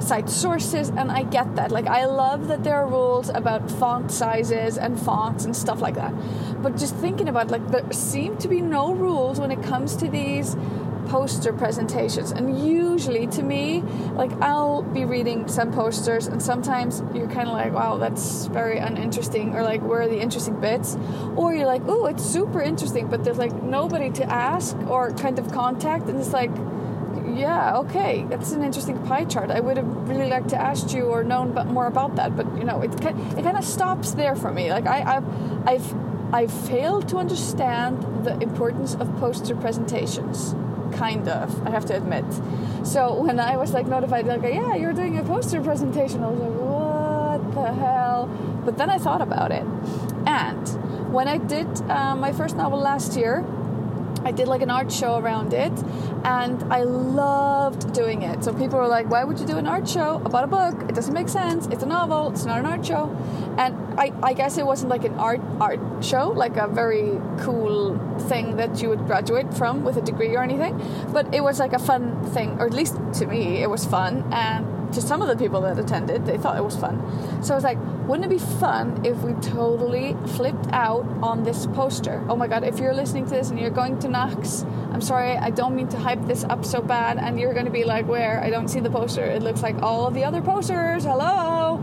cite 0.00 0.28
sources, 0.28 0.88
and 0.90 1.10
I 1.12 1.22
get 1.22 1.54
that. 1.56 1.70
Like 1.70 1.86
I 1.86 2.06
love 2.06 2.48
that 2.48 2.64
there 2.64 2.76
are 2.76 2.86
rules 2.86 3.28
about 3.28 3.70
font 3.70 4.10
sizes 4.10 4.76
and 4.78 5.00
fonts 5.00 5.44
and 5.44 5.56
stuff 5.56 5.80
like 5.80 5.94
that. 5.94 6.12
But 6.62 6.76
just 6.76 6.96
thinking 6.96 7.28
about 7.28 7.50
like 7.50 7.66
there 7.68 7.90
seem 7.92 8.36
to 8.38 8.48
be 8.48 8.60
no 8.60 8.92
rules 8.94 9.38
when 9.38 9.50
it 9.50 9.62
comes 9.62 9.96
to 9.96 10.08
these 10.08 10.56
poster 11.12 11.52
presentations. 11.52 12.32
And 12.32 12.66
usually 12.66 13.26
to 13.26 13.42
me 13.42 13.82
like 14.14 14.32
i'll 14.40 14.80
be 14.82 15.04
reading 15.04 15.46
some 15.46 15.70
posters 15.70 16.26
and 16.26 16.42
sometimes 16.42 17.02
you're 17.14 17.28
kind 17.28 17.48
of 17.48 17.54
like 17.54 17.72
wow 17.74 17.98
that's 17.98 18.46
very 18.46 18.78
uninteresting 18.78 19.54
or 19.54 19.62
like 19.62 19.82
where 19.82 20.00
are 20.00 20.08
the 20.08 20.18
interesting 20.18 20.58
bits? 20.58 20.96
Or 21.36 21.54
you're 21.54 21.66
like 21.66 21.82
oh 21.86 22.06
it's 22.06 22.24
super 22.24 22.62
interesting 22.62 23.08
but 23.08 23.24
there's 23.24 23.36
like 23.36 23.52
nobody 23.62 24.08
to 24.20 24.24
ask 24.24 24.74
or 24.88 25.12
kind 25.12 25.38
of 25.38 25.52
contact 25.52 26.08
and 26.08 26.18
it's 26.18 26.32
like 26.32 26.50
yeah 27.36 27.76
okay 27.76 28.24
that's 28.30 28.52
an 28.52 28.62
interesting 28.64 28.96
pie 29.06 29.26
chart. 29.26 29.50
I 29.50 29.60
would 29.60 29.76
have 29.76 30.08
really 30.08 30.30
liked 30.30 30.48
to 30.56 30.60
ask 30.70 30.94
you 30.94 31.02
or 31.14 31.22
known 31.22 31.52
more 31.76 31.88
about 31.88 32.16
that 32.16 32.34
but 32.34 32.46
you 32.56 32.64
know 32.64 32.80
it, 32.80 32.94
it 32.94 33.42
kind 33.48 33.58
of 33.58 33.64
stops 33.64 34.12
there 34.12 34.34
for 34.34 34.50
me. 34.50 34.70
Like 34.70 34.86
I, 34.86 35.16
I've, 35.16 35.28
I've 35.68 35.94
I 36.34 36.46
failed 36.46 37.06
to 37.10 37.18
understand 37.18 38.24
the 38.24 38.34
importance 38.40 38.94
of 38.94 39.14
poster 39.18 39.54
presentations 39.54 40.54
kind 40.92 41.28
of 41.28 41.66
i 41.66 41.70
have 41.70 41.84
to 41.86 41.96
admit. 41.96 42.24
So 42.84 43.14
when 43.14 43.40
i 43.40 43.56
was 43.56 43.72
like 43.72 43.86
notified 43.86 44.26
like 44.26 44.42
yeah 44.42 44.74
you're 44.74 44.92
doing 44.92 45.18
a 45.18 45.22
poster 45.22 45.60
presentation 45.60 46.22
i 46.22 46.28
was 46.28 46.40
like 46.40 46.58
what 46.72 47.54
the 47.54 47.72
hell? 47.72 48.26
But 48.64 48.78
then 48.78 48.90
i 48.90 48.98
thought 48.98 49.22
about 49.22 49.50
it. 49.52 49.66
And 50.26 51.12
when 51.12 51.28
i 51.28 51.38
did 51.38 51.68
uh, 51.90 52.14
my 52.16 52.32
first 52.32 52.56
novel 52.56 52.78
last 52.78 53.16
year 53.16 53.44
I 54.24 54.32
did 54.32 54.48
like 54.48 54.62
an 54.62 54.70
art 54.70 54.92
show 54.92 55.18
around 55.18 55.52
it 55.52 55.72
and 56.24 56.62
I 56.72 56.82
loved 56.82 57.92
doing 57.92 58.22
it. 58.22 58.44
So 58.44 58.52
people 58.52 58.78
were 58.78 58.88
like, 58.88 59.10
why 59.10 59.24
would 59.24 59.38
you 59.38 59.46
do 59.46 59.56
an 59.56 59.66
art 59.66 59.88
show 59.88 60.22
about 60.24 60.44
a 60.44 60.46
book? 60.46 60.88
It 60.88 60.94
doesn't 60.94 61.14
make 61.14 61.28
sense. 61.28 61.66
It's 61.66 61.82
a 61.82 61.86
novel, 61.86 62.30
it's 62.30 62.44
not 62.44 62.58
an 62.58 62.66
art 62.66 62.84
show. 62.84 63.10
And 63.58 63.76
I, 64.00 64.12
I 64.22 64.32
guess 64.32 64.58
it 64.58 64.66
wasn't 64.66 64.90
like 64.90 65.04
an 65.04 65.14
art 65.14 65.40
art 65.60 65.80
show, 66.04 66.28
like 66.28 66.56
a 66.56 66.68
very 66.68 67.20
cool 67.40 67.98
thing 68.28 68.56
that 68.56 68.80
you 68.80 68.88
would 68.88 69.06
graduate 69.06 69.52
from 69.54 69.84
with 69.84 69.96
a 69.96 70.02
degree 70.02 70.34
or 70.36 70.42
anything. 70.42 70.80
But 71.12 71.34
it 71.34 71.42
was 71.42 71.58
like 71.58 71.72
a 71.72 71.78
fun 71.78 72.24
thing, 72.30 72.58
or 72.58 72.66
at 72.66 72.72
least 72.72 72.96
to 73.14 73.26
me, 73.26 73.62
it 73.62 73.68
was 73.68 73.84
fun. 73.84 74.24
And 74.32 74.81
to 74.92 75.00
some 75.00 75.22
of 75.22 75.28
the 75.28 75.36
people 75.36 75.60
that 75.62 75.78
attended, 75.78 76.26
they 76.26 76.38
thought 76.38 76.56
it 76.56 76.64
was 76.64 76.76
fun. 76.76 77.00
So 77.42 77.54
I 77.54 77.56
was 77.56 77.64
like, 77.64 77.78
wouldn't 78.06 78.26
it 78.26 78.30
be 78.30 78.38
fun 78.38 79.04
if 79.04 79.16
we 79.18 79.32
totally 79.34 80.16
flipped 80.36 80.66
out 80.72 81.06
on 81.22 81.44
this 81.44 81.66
poster? 81.66 82.24
Oh 82.28 82.36
my 82.36 82.46
god, 82.46 82.64
if 82.64 82.78
you're 82.78 82.94
listening 82.94 83.24
to 83.24 83.30
this 83.30 83.50
and 83.50 83.58
you're 83.58 83.70
going 83.70 83.98
to 84.00 84.08
NACS, 84.08 84.64
I'm 84.92 85.00
sorry, 85.00 85.36
I 85.36 85.50
don't 85.50 85.74
mean 85.74 85.88
to 85.88 85.98
hype 85.98 86.26
this 86.26 86.44
up 86.44 86.64
so 86.64 86.82
bad, 86.82 87.18
and 87.18 87.40
you're 87.40 87.54
to 87.54 87.70
be 87.70 87.84
like, 87.84 88.06
where? 88.06 88.42
I 88.42 88.50
don't 88.50 88.68
see 88.68 88.80
the 88.80 88.90
poster. 88.90 89.24
It 89.24 89.42
looks 89.42 89.62
like 89.62 89.80
all 89.82 90.06
of 90.06 90.14
the 90.14 90.24
other 90.24 90.42
posters. 90.42 91.04
Hello! 91.04 91.78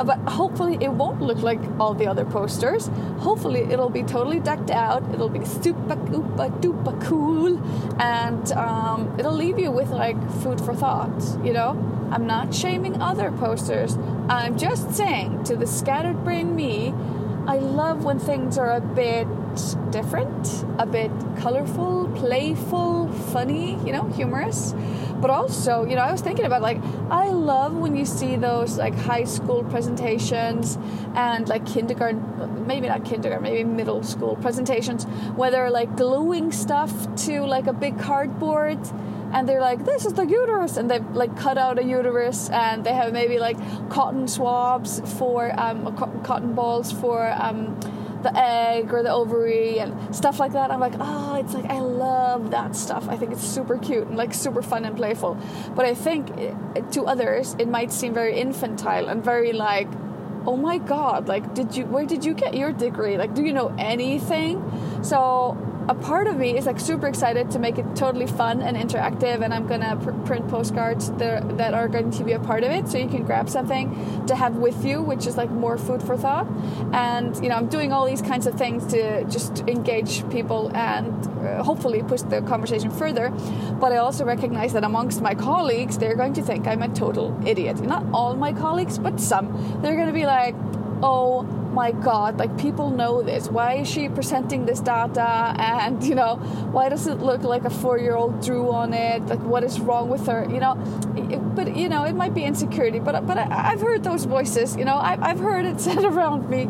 Uh, 0.00 0.04
but 0.04 0.18
hopefully 0.20 0.78
it 0.80 0.90
won't 0.90 1.20
look 1.20 1.42
like 1.42 1.60
all 1.78 1.92
the 1.92 2.06
other 2.06 2.24
posters. 2.24 2.88
Hopefully 3.18 3.60
it'll 3.70 3.90
be 3.90 4.02
totally 4.02 4.40
decked 4.40 4.70
out. 4.70 5.02
It'll 5.12 5.28
be 5.28 5.44
super 5.44 5.94
oopa 5.94 6.58
duper 6.62 6.98
cool, 7.04 7.60
and 8.00 8.50
um, 8.52 9.14
it'll 9.18 9.34
leave 9.34 9.58
you 9.58 9.70
with 9.70 9.90
like 9.90 10.16
food 10.40 10.58
for 10.58 10.74
thought. 10.74 11.44
You 11.44 11.52
know, 11.52 11.70
I'm 12.10 12.26
not 12.26 12.54
shaming 12.54 13.02
other 13.02 13.30
posters. 13.30 13.98
I'm 14.30 14.56
just 14.56 14.94
saying 14.94 15.44
to 15.44 15.54
the 15.54 15.66
scattered 15.66 16.24
brain 16.24 16.56
me, 16.56 16.94
I 17.46 17.56
love 17.56 18.02
when 18.02 18.18
things 18.18 18.56
are 18.56 18.70
a 18.70 18.80
bit 18.80 19.28
different, 19.90 20.64
a 20.78 20.86
bit 20.86 21.10
colorful, 21.36 22.08
playful, 22.16 23.12
funny, 23.34 23.72
you 23.84 23.92
know, 23.92 24.04
humorous. 24.08 24.72
But 25.20 25.30
also, 25.30 25.84
you 25.84 25.96
know, 25.96 26.02
I 26.02 26.12
was 26.12 26.20
thinking 26.20 26.44
about 26.44 26.62
like, 26.62 26.78
I 27.10 27.28
love 27.28 27.74
when 27.74 27.94
you 27.94 28.04
see 28.04 28.36
those 28.36 28.78
like 28.78 28.94
high 28.94 29.24
school 29.24 29.64
presentations 29.64 30.78
and 31.14 31.48
like 31.48 31.66
kindergarten, 31.66 32.66
maybe 32.66 32.88
not 32.88 33.04
kindergarten, 33.04 33.42
maybe 33.42 33.64
middle 33.64 34.02
school 34.02 34.36
presentations 34.36 35.04
where 35.36 35.50
they're 35.50 35.70
like 35.70 35.96
gluing 35.96 36.52
stuff 36.52 36.92
to 37.26 37.42
like 37.42 37.66
a 37.66 37.72
big 37.72 37.98
cardboard 37.98 38.78
and 39.32 39.48
they're 39.48 39.60
like, 39.60 39.84
"This 39.84 40.06
is 40.06 40.14
the 40.14 40.26
uterus," 40.26 40.76
and 40.76 40.90
they 40.90 40.98
like 40.98 41.36
cut 41.36 41.56
out 41.56 41.78
a 41.78 41.84
uterus, 41.84 42.50
and 42.50 42.82
they 42.84 42.92
have 42.92 43.12
maybe 43.12 43.38
like 43.38 43.56
cotton 43.88 44.26
swabs 44.26 45.00
for 45.18 45.52
um, 45.58 45.94
cotton 46.24 46.54
balls 46.54 46.90
for 46.90 47.30
um, 47.38 47.78
the 48.22 48.36
egg 48.36 48.92
or 48.92 49.02
the 49.02 49.12
ovary 49.12 49.78
and 49.78 50.14
stuff 50.14 50.38
like 50.38 50.52
that. 50.52 50.70
I'm 50.70 50.80
like, 50.80 50.94
oh, 50.98 51.34
it's 51.36 51.54
like 51.54 51.66
I 51.66 51.80
love 51.80 52.50
that 52.50 52.76
stuff. 52.76 53.08
I 53.08 53.16
think 53.16 53.32
it's 53.32 53.44
super 53.44 53.78
cute 53.78 54.06
and 54.06 54.16
like 54.16 54.34
super 54.34 54.62
fun 54.62 54.84
and 54.84 54.96
playful. 54.96 55.38
But 55.74 55.86
I 55.86 55.94
think 55.94 56.30
eh, 56.38 56.80
to 56.92 57.06
others 57.06 57.56
it 57.58 57.68
might 57.68 57.92
seem 57.92 58.14
very 58.14 58.38
infantile 58.38 59.08
and 59.08 59.24
very 59.24 59.52
like, 59.52 59.88
oh 60.46 60.56
my 60.56 60.78
god, 60.78 61.28
like 61.28 61.54
did 61.54 61.76
you 61.76 61.84
where 61.86 62.06
did 62.06 62.24
you 62.24 62.34
get 62.34 62.54
your 62.54 62.72
degree? 62.72 63.16
Like 63.16 63.34
do 63.34 63.42
you 63.42 63.52
know 63.52 63.74
anything? 63.78 64.62
So 65.02 65.56
a 65.90 65.94
part 65.94 66.28
of 66.28 66.36
me 66.36 66.56
is 66.56 66.66
like 66.66 66.78
super 66.78 67.08
excited 67.08 67.50
to 67.50 67.58
make 67.58 67.76
it 67.76 67.84
totally 67.96 68.26
fun 68.26 68.62
and 68.62 68.76
interactive 68.76 69.42
and 69.42 69.52
i'm 69.52 69.66
gonna 69.66 69.96
pr- 69.96 70.12
print 70.24 70.46
postcards 70.48 71.10
that, 71.22 71.58
that 71.58 71.74
are 71.74 71.88
going 71.88 72.12
to 72.12 72.22
be 72.22 72.30
a 72.32 72.38
part 72.38 72.62
of 72.62 72.70
it 72.70 72.88
so 72.88 72.96
you 72.96 73.08
can 73.08 73.24
grab 73.24 73.50
something 73.50 73.84
to 74.26 74.36
have 74.36 74.54
with 74.54 74.84
you 74.84 75.02
which 75.02 75.26
is 75.26 75.36
like 75.36 75.50
more 75.50 75.76
food 75.76 76.00
for 76.00 76.16
thought. 76.16 76.46
And 76.92 77.34
you 77.42 77.48
know 77.48 77.56
i'm 77.56 77.68
doing 77.68 77.92
all 77.92 78.06
these 78.06 78.22
kinds 78.22 78.46
of 78.46 78.54
things 78.54 78.86
to 78.92 79.24
just 79.24 79.60
engage 79.66 80.28
people 80.30 80.70
and 80.76 81.12
uh, 81.26 81.64
hopefully 81.64 82.04
push 82.04 82.22
the 82.22 82.40
conversation 82.42 82.90
further. 82.90 83.30
But 83.80 83.90
i 83.92 83.96
also 83.96 84.24
recognize 84.24 84.72
that 84.74 84.84
amongst 84.84 85.20
my 85.20 85.34
colleagues 85.34 85.98
they're 85.98 86.14
going 86.22 86.34
to 86.34 86.42
think 86.42 86.68
i'm 86.68 86.82
a 86.82 86.88
total 86.88 87.36
idiot. 87.44 87.80
Not 87.80 88.04
all 88.12 88.36
my 88.36 88.52
colleagues 88.52 88.96
but 88.96 89.18
some. 89.18 89.46
They're 89.82 89.96
going 89.96 90.12
to 90.14 90.18
be 90.22 90.26
like 90.26 90.54
oh 91.02 91.42
my 91.72 91.92
god 91.92 92.38
like 92.38 92.56
people 92.58 92.90
know 92.90 93.22
this. 93.22 93.48
Why 93.48 93.74
is 93.74 93.88
she 93.88 94.08
presenting 94.08 94.66
this 94.66 94.80
data? 94.80 95.54
And 95.58 96.02
you 96.04 96.14
know 96.14 96.36
why 96.72 96.88
does 96.88 97.06
it 97.06 97.20
look 97.20 97.42
like 97.42 97.64
a 97.64 97.70
four-year-old 97.70 98.42
drew 98.44 98.70
on 98.70 98.92
it? 98.92 99.26
Like 99.26 99.40
what 99.40 99.64
is 99.64 99.80
wrong 99.80 100.08
with 100.08 100.26
her? 100.26 100.46
You 100.50 100.60
know 100.60 100.74
it, 101.16 101.54
but 101.54 101.76
you 101.76 101.88
know 101.88 102.04
it 102.04 102.14
might 102.14 102.34
be 102.34 102.44
insecurity 102.44 102.98
but 102.98 103.26
but 103.26 103.38
I, 103.38 103.70
have 103.70 103.80
heard 103.80 104.02
those 104.04 104.24
voices 104.24 104.76
you 104.76 104.84
know 104.84 104.96
I've, 104.96 105.22
I've 105.22 105.40
heard 105.40 105.64
it 105.64 105.80
said 105.86 106.04
around 106.04 106.48
me. 106.50 106.68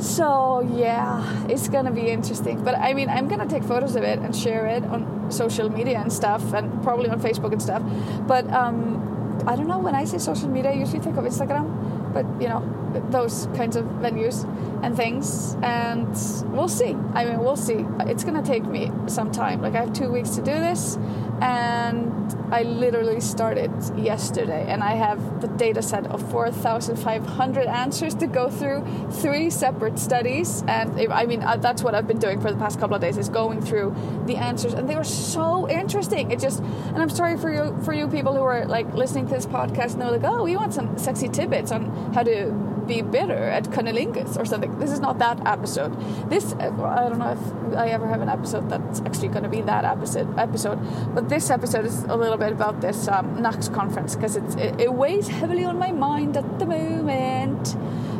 So 0.00 0.60
yeah 0.74 1.46
it's 1.48 1.68
gonna 1.68 1.90
be 1.90 2.08
interesting. 2.08 2.62
But 2.62 2.76
i 2.76 2.94
mean 2.94 3.08
i'm 3.08 3.28
gonna 3.28 3.48
take 3.48 3.64
photos 3.64 3.96
of 3.96 4.02
it 4.02 4.18
and 4.18 4.34
share 4.34 4.66
it 4.66 4.84
on 4.84 5.30
social 5.30 5.68
media 5.68 5.98
and 5.98 6.12
stuff 6.12 6.52
and 6.54 6.82
probably 6.82 7.10
on 7.10 7.20
facebook 7.20 7.52
and 7.52 7.62
stuff. 7.62 7.82
But 8.26 8.50
um 8.52 9.08
i 9.48 9.56
don't 9.56 9.68
know 9.68 9.78
when 9.78 9.94
i 9.94 10.04
say 10.04 10.18
social 10.18 10.48
media 10.48 10.70
i 10.70 10.74
usually 10.74 11.00
think 11.00 11.16
of 11.16 11.24
instagram 11.24 11.66
but 12.12 12.24
you 12.40 12.48
know 12.48 12.62
those 13.10 13.46
kinds 13.54 13.76
of 13.76 13.84
venues 14.04 14.44
and 14.82 14.96
things 14.96 15.56
and 15.62 16.08
we'll 16.52 16.68
see. 16.68 16.96
I 17.14 17.24
mean 17.24 17.38
we'll 17.38 17.56
see. 17.56 17.84
It's 18.00 18.24
to 18.24 18.42
take 18.42 18.64
me 18.64 18.90
some 19.06 19.30
time. 19.30 19.60
Like 19.62 19.74
i 19.74 19.80
have 19.80 19.92
two 19.92 20.10
weeks 20.10 20.30
to 20.30 20.42
do 20.42 20.52
this 20.52 20.96
and 21.40 22.34
I 22.52 22.62
literally 22.62 23.20
started 23.20 23.70
yesterday 23.96 24.66
and 24.68 24.82
I 24.82 24.94
have 24.94 25.40
the 25.40 25.48
data 25.48 25.82
set 25.82 26.06
of 26.06 26.30
4,500 26.30 27.66
answers 27.66 28.14
to 28.16 28.26
go 28.26 28.48
through, 28.48 28.84
three 29.10 29.50
separate 29.50 29.98
studies. 29.98 30.62
And 30.66 31.12
I 31.12 31.26
mean, 31.26 31.42
uh, 31.42 31.56
that's 31.56 31.82
what 31.82 31.94
I've 31.94 32.06
been 32.06 32.18
doing 32.18 32.40
for 32.40 32.50
the 32.50 32.58
past 32.58 32.80
couple 32.80 32.96
of 32.96 33.02
days 33.02 33.18
is 33.18 33.28
going 33.28 33.60
through 33.60 33.94
the 34.26 34.36
answers. 34.36 34.72
And 34.72 34.88
they 34.88 34.96
were 34.96 35.04
so 35.04 35.68
interesting. 35.68 36.30
It 36.30 36.40
just, 36.40 36.60
and 36.60 36.98
I'm 36.98 37.10
sorry 37.10 37.36
for 37.36 37.52
you, 37.52 37.78
for 37.84 37.92
you 37.92 38.08
people 38.08 38.34
who 38.34 38.42
are 38.42 38.64
like 38.66 38.92
listening 38.94 39.26
to 39.28 39.34
this 39.34 39.46
podcast 39.46 39.92
and 39.92 40.02
they're 40.02 40.10
like, 40.10 40.24
oh, 40.24 40.42
we 40.42 40.56
want 40.56 40.74
some 40.74 40.98
sexy 40.98 41.28
tidbits 41.28 41.70
on 41.70 42.12
how 42.14 42.22
to 42.22 42.67
be 42.88 43.02
bitter 43.02 43.34
at 43.34 43.64
cunnilingus 43.64 44.38
or 44.38 44.44
something. 44.44 44.78
This 44.78 44.90
is 44.90 45.00
not 45.00 45.18
that 45.18 45.46
episode. 45.46 45.92
This 46.30 46.54
I 46.54 47.08
don't 47.08 47.18
know 47.18 47.32
if 47.32 47.76
I 47.76 47.88
ever 47.88 48.08
have 48.08 48.20
an 48.20 48.28
episode 48.28 48.68
that's 48.68 49.00
actually 49.00 49.28
going 49.28 49.44
to 49.44 49.48
be 49.48 49.60
that 49.62 49.84
episode. 49.84 50.36
Episode, 50.38 50.78
but 51.14 51.28
this 51.28 51.50
episode 51.50 51.84
is 51.84 52.04
a 52.04 52.16
little 52.16 52.38
bit 52.38 52.52
about 52.52 52.80
this 52.80 53.06
um, 53.08 53.42
conference 53.72 54.16
because 54.16 54.36
it, 54.36 54.80
it 54.80 54.92
weighs 54.92 55.28
heavily 55.28 55.64
on 55.64 55.78
my 55.78 55.92
mind 55.92 56.36
at 56.36 56.58
the 56.58 56.66
moment. 56.66 57.76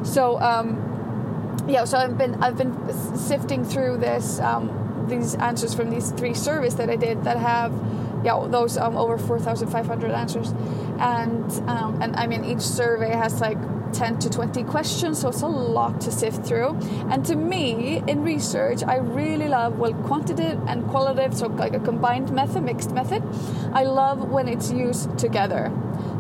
So 0.07 0.39
um, 0.41 1.65
yeah, 1.67 1.85
so 1.85 1.99
I've 1.99 2.17
been 2.17 2.43
I've 2.43 2.57
been 2.57 2.75
sifting 3.17 3.65
through 3.65 3.99
this 3.99 4.39
um, 4.41 5.07
these 5.09 5.35
answers 5.37 5.75
from 5.75 5.91
these 5.91 6.11
three 6.13 6.35
surveys 6.35 6.77
that 6.77 6.91
I 6.91 6.97
did 6.97 7.25
that 7.25 7.39
have 7.39 7.73
yeah 8.25 8.47
those 8.49 8.77
um, 8.77 8.97
over 8.97 9.19
4,500 9.19 10.11
answers, 10.11 10.53
and 10.99 11.51
um, 11.69 12.01
and 12.03 12.17
I 12.17 12.27
mean 12.27 12.45
each 12.45 12.61
survey 12.61 13.11
has 13.11 13.41
like 13.41 13.59
10 13.93 14.19
to 14.21 14.31
20 14.31 14.65
questions, 14.65 15.21
so 15.21 15.29
it's 15.29 15.43
a 15.43 15.47
lot 15.47 16.01
to 16.03 16.11
sift 16.11 16.47
through. 16.47 16.77
And 17.11 17.25
to 17.27 17.37
me, 17.37 18.03
in 18.07 18.23
research, 18.23 18.83
I 18.83 18.97
really 18.97 19.49
love, 19.49 19.79
well, 19.79 19.95
quantitative 19.95 20.61
and 20.67 20.87
qualitative, 20.89 21.37
so 21.37 21.47
like 21.49 21.75
a 21.75 21.81
combined 21.81 22.33
method, 22.33 22.63
mixed 22.63 22.93
method. 22.93 23.23
I 23.73 23.85
love 23.85 24.29
when 24.29 24.49
it's 24.49 24.71
used 24.71 25.19
together. 25.19 25.73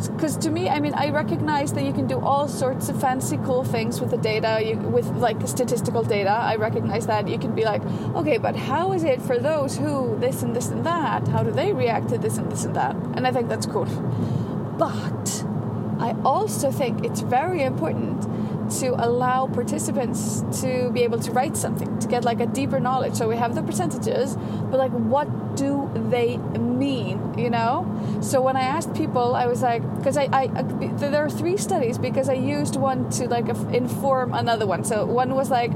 Because 0.06 0.37
to 0.38 0.50
me, 0.50 0.68
I 0.68 0.80
mean, 0.80 0.94
I 0.94 1.10
recognize 1.10 1.72
that 1.72 1.84
you 1.84 1.92
can 1.92 2.06
do 2.06 2.20
all 2.20 2.46
sorts 2.48 2.88
of 2.88 3.00
fancy, 3.00 3.37
cool 3.38 3.64
things 3.64 4.00
with 4.00 4.10
the 4.10 4.16
data, 4.16 4.60
you, 4.64 4.76
with 4.76 5.06
like 5.16 5.37
statistical 5.46 6.02
data. 6.02 6.30
I 6.30 6.56
recognize 6.56 7.06
that. 7.06 7.28
You 7.28 7.38
can 7.38 7.54
be 7.54 7.64
like, 7.64 7.82
okay, 8.14 8.38
but 8.38 8.54
how 8.54 8.92
is 8.92 9.04
it 9.04 9.20
for 9.20 9.38
those 9.38 9.76
who 9.76 10.16
this 10.18 10.42
and 10.42 10.54
this 10.54 10.68
and 10.68 10.84
that? 10.87 11.26
How 11.28 11.42
do 11.42 11.50
they 11.50 11.72
react 11.72 12.08
to 12.10 12.18
this 12.18 12.38
and 12.38 12.50
this 12.50 12.64
and 12.64 12.76
that? 12.76 12.94
And 12.94 13.26
I 13.26 13.32
think 13.32 13.48
that's 13.48 13.66
cool. 13.66 13.87
But 14.78 15.44
I 15.99 16.14
also 16.25 16.71
think 16.71 17.05
it's 17.05 17.21
very 17.21 17.62
important 17.62 18.23
to 18.81 18.88
allow 19.02 19.47
participants 19.47 20.43
to 20.61 20.90
be 20.90 21.02
able 21.02 21.19
to 21.19 21.33
write 21.33 21.57
something 21.57 21.99
to 22.00 22.09
get 22.09 22.25
like 22.25 22.40
a 22.40 22.47
deeper 22.47 22.78
knowledge. 22.78 23.14
So 23.14 23.28
we 23.28 23.37
have 23.37 23.55
the 23.55 23.62
percentages 23.62 24.37
but 24.71 24.78
like 24.78 24.93
what 24.93 25.57
do 25.57 25.90
they 26.11 26.37
mean 26.37 27.38
you 27.38 27.50
know? 27.50 27.87
So 28.21 28.40
when 28.40 28.57
i 28.57 28.62
asked 28.62 28.95
people 28.95 29.35
i 29.35 29.47
was 29.47 29.62
like 29.62 29.83
because 29.97 30.17
I, 30.17 30.28
I 30.33 30.47
there 30.47 31.25
are 31.25 31.31
three 31.31 31.57
studies 31.57 31.99
because 31.99 32.28
i 32.28 32.35
used 32.35 32.76
one 32.76 33.09
to 33.11 33.26
like 33.28 33.49
inform 33.73 34.35
another 34.35 34.67
one. 34.67 34.85
So 34.85 35.07
one 35.07 35.35
was 35.35 35.50
like 35.50 35.73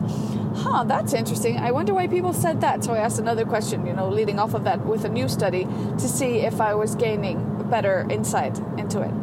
huh 0.55 0.85
that's 0.85 1.13
interesting. 1.15 1.57
I 1.59 1.73
wonder 1.73 1.95
why 1.95 2.09
people 2.09 2.33
said 2.33 2.61
that. 2.61 2.85
So 2.85 2.93
i 2.93 2.99
asked 2.99 3.19
another 3.19 3.45
question 3.45 3.87
you 3.87 3.95
know 3.95 4.09
leading 4.09 4.39
off 4.39 4.55
of 4.55 4.65
that 4.65 4.85
with 4.85 5.05
a 5.05 5.09
new 5.09 5.29
study 5.29 5.65
to 5.65 6.09
see 6.09 6.41
if 6.41 6.61
i 6.61 6.75
was 6.75 6.95
gaining 6.95 7.52
better 7.73 8.07
insight 8.11 8.57
into 8.77 8.99
it. 9.01 9.15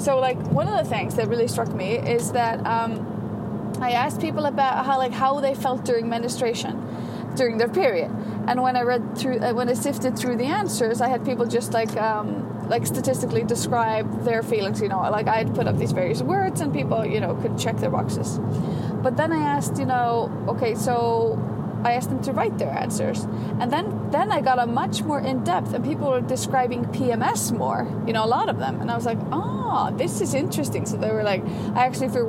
So, 0.00 0.18
like 0.18 0.38
one 0.60 0.68
of 0.68 0.76
the 0.82 0.88
things 0.94 1.16
that 1.16 1.26
really 1.28 1.48
struck 1.48 1.72
me 1.74 1.90
is 2.16 2.32
that 2.32 2.56
um, 2.66 2.92
I 3.80 3.90
asked 4.02 4.20
people 4.20 4.44
about 4.44 4.86
how 4.86 4.98
like 4.98 5.12
how 5.12 5.40
they 5.40 5.54
felt 5.54 5.84
during 5.84 6.08
menstruation, 6.08 6.74
during 7.34 7.58
their 7.58 7.72
period, 7.82 8.10
and 8.48 8.62
when 8.62 8.76
I 8.76 8.82
read 8.82 9.02
through, 9.18 9.38
uh, 9.38 9.54
when 9.54 9.68
I 9.68 9.74
sifted 9.74 10.18
through 10.18 10.36
the 10.36 10.50
answers, 10.60 11.00
I 11.00 11.08
had 11.08 11.24
people 11.24 11.46
just 11.46 11.72
like. 11.72 11.96
Um, 11.96 12.50
like 12.64 12.86
statistically 12.86 13.44
describe 13.44 14.06
their 14.24 14.42
feelings, 14.42 14.80
you 14.80 14.88
know, 14.88 15.00
like 15.10 15.28
I'd 15.28 15.54
put 15.54 15.66
up 15.66 15.76
these 15.76 15.92
various 15.92 16.22
words 16.22 16.62
and 16.62 16.72
people, 16.72 17.04
you 17.04 17.20
know, 17.20 17.34
could 17.34 17.58
check 17.58 17.76
their 17.76 17.90
boxes. 17.90 18.38
But 19.02 19.18
then 19.18 19.32
I 19.32 19.40
asked, 19.40 19.76
you 19.78 19.84
know, 19.84 20.32
okay, 20.48 20.74
so 20.74 21.36
I 21.84 21.92
asked 21.92 22.08
them 22.08 22.22
to 22.22 22.32
write 22.32 22.58
their 22.58 22.70
answers. 22.70 23.24
And 23.60 23.70
then, 23.70 24.10
then 24.10 24.32
I 24.32 24.40
got 24.40 24.58
a 24.58 24.66
much 24.66 25.02
more 25.02 25.20
in 25.20 25.44
depth, 25.44 25.74
and 25.74 25.84
people 25.84 26.10
were 26.10 26.20
describing 26.20 26.84
PMS 26.86 27.56
more, 27.56 27.86
you 28.06 28.12
know, 28.12 28.24
a 28.24 28.26
lot 28.26 28.48
of 28.48 28.58
them. 28.58 28.80
And 28.80 28.90
I 28.90 28.96
was 28.96 29.04
like, 29.04 29.18
oh, 29.30 29.92
this 29.96 30.20
is 30.20 30.34
interesting. 30.34 30.86
So 30.86 30.96
they 30.96 31.12
were 31.12 31.22
like, 31.22 31.44
I 31.74 31.86
actually 31.86 32.08
feel, 32.08 32.26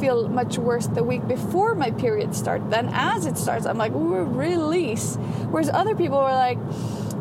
feel 0.00 0.28
much 0.28 0.58
worse 0.58 0.86
the 0.88 1.04
week 1.04 1.26
before 1.28 1.74
my 1.74 1.92
period 1.92 2.34
starts 2.34 2.68
than 2.68 2.90
as 2.92 3.26
it 3.26 3.38
starts. 3.38 3.64
I'm 3.64 3.78
like, 3.78 3.92
release. 3.94 5.16
Whereas 5.50 5.70
other 5.70 5.94
people 5.94 6.18
were 6.18 6.24
like, 6.24 6.58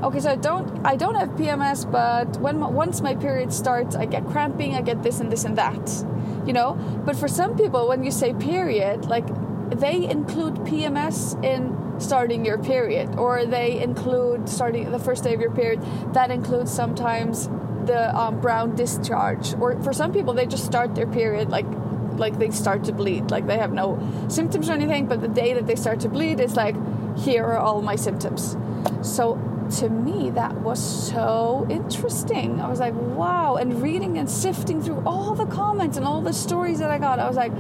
okay 0.02 0.20
so 0.22 0.32
i 0.32 0.36
don't 0.38 0.86
i 0.86 0.96
don't 0.96 1.16
have 1.16 1.28
pms 1.32 1.90
but 1.92 2.40
when 2.40 2.60
once 2.74 3.02
my 3.02 3.14
period 3.16 3.52
starts 3.52 3.98
i 3.98 4.06
get 4.06 4.26
cramping 4.28 4.74
i 4.74 4.82
get 4.82 5.04
this 5.04 5.20
and 5.20 5.30
this 5.30 5.44
and 5.44 5.58
that 5.58 6.06
you 6.48 6.54
know 6.54 6.76
but 7.06 7.18
for 7.18 7.28
some 7.28 7.58
people 7.58 7.86
when 7.86 8.02
you 8.02 8.10
say 8.10 8.34
period 8.34 9.06
like 9.08 9.28
they 9.70 10.10
include 10.10 10.56
PMS 10.56 11.42
in 11.44 12.00
starting 12.00 12.46
your 12.46 12.58
period, 12.58 13.16
or 13.16 13.46
they 13.46 13.82
include 13.82 14.48
starting 14.48 14.92
the 14.92 15.00
first 15.00 15.24
day 15.24 15.34
of 15.34 15.42
your 15.42 15.52
period. 15.52 15.82
That 16.14 16.32
includes 16.32 16.72
sometimes 16.72 17.48
the 17.86 18.16
um, 18.18 18.40
brown 18.40 18.76
discharge, 18.76 19.54
or 19.56 19.82
for 19.84 19.94
some 19.94 20.12
people, 20.14 20.34
they 20.34 20.46
just 20.46 20.66
start 20.66 20.96
their 20.96 21.08
period 21.08 21.50
like 21.50 21.66
like 22.20 22.38
they 22.38 22.52
start 22.52 22.84
to 22.84 22.92
bleed, 22.92 23.32
like 23.32 23.48
they 23.48 23.58
have 23.58 23.72
no 23.72 23.98
symptoms 24.28 24.70
or 24.70 24.74
anything, 24.74 25.08
but 25.08 25.22
the 25.22 25.28
day 25.28 25.54
that 25.54 25.66
they 25.68 25.76
start 25.76 26.02
to 26.02 26.10
bleed 26.10 26.40
is 26.40 26.56
like, 26.56 26.76
here 27.18 27.46
are 27.46 27.58
all 27.58 27.82
my 27.82 27.96
symptoms. 27.96 28.58
So 29.02 29.40
to 29.78 29.90
me, 29.90 30.32
that 30.32 30.54
was 30.56 30.80
so 31.10 31.66
interesting. 31.70 32.60
I 32.60 32.68
was 32.68 32.80
like, 32.80 32.94
wow. 32.94 33.56
And 33.56 33.82
reading 33.82 34.18
and 34.18 34.30
sifting 34.30 34.82
through 34.82 35.04
all 35.06 35.36
the 35.36 35.46
comments 35.46 35.98
and 35.98 36.06
all 36.06 36.22
the 36.22 36.34
stories 36.34 36.80
that 36.80 36.92
I 36.92 36.98
got, 36.98 37.20
I 37.20 37.28
was 37.28 37.38
like, 37.38 37.54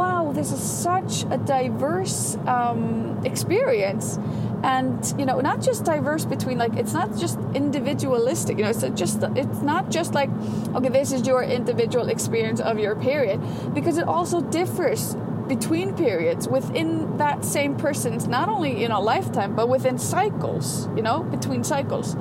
wow, 0.00 0.32
this 0.32 0.50
is 0.50 0.62
such 0.62 1.24
a 1.30 1.36
diverse 1.36 2.36
um, 2.46 3.20
experience. 3.24 4.18
And 4.62 4.98
you 5.18 5.26
know, 5.26 5.40
not 5.40 5.60
just 5.60 5.84
diverse 5.84 6.24
between 6.24 6.56
like 6.56 6.74
it's 6.76 6.94
not 6.94 7.16
just 7.18 7.38
individualistic. 7.54 8.56
You 8.56 8.64
know, 8.64 8.70
it's 8.70 8.84
just 8.94 9.22
it's 9.36 9.60
not 9.60 9.90
just 9.90 10.14
like 10.14 10.30
okay, 10.74 10.88
this 10.88 11.12
is 11.12 11.26
your 11.26 11.42
individual 11.42 12.08
experience 12.08 12.60
of 12.60 12.78
your 12.78 12.94
period, 12.96 13.38
because 13.74 13.98
it 13.98 14.06
also 14.08 14.40
differs 14.40 15.16
between 15.48 15.96
periods 15.96 16.46
within 16.48 17.16
that 17.18 17.44
same 17.44 17.74
person's 17.76 18.28
not 18.28 18.48
only 18.48 18.80
you 18.80 18.88
know 18.88 19.00
lifetime 19.00 19.56
but 19.56 19.68
within 19.68 19.98
cycles 19.98 20.86
you 20.94 21.02
know 21.02 21.24
between 21.24 21.64
cycles 21.64 22.14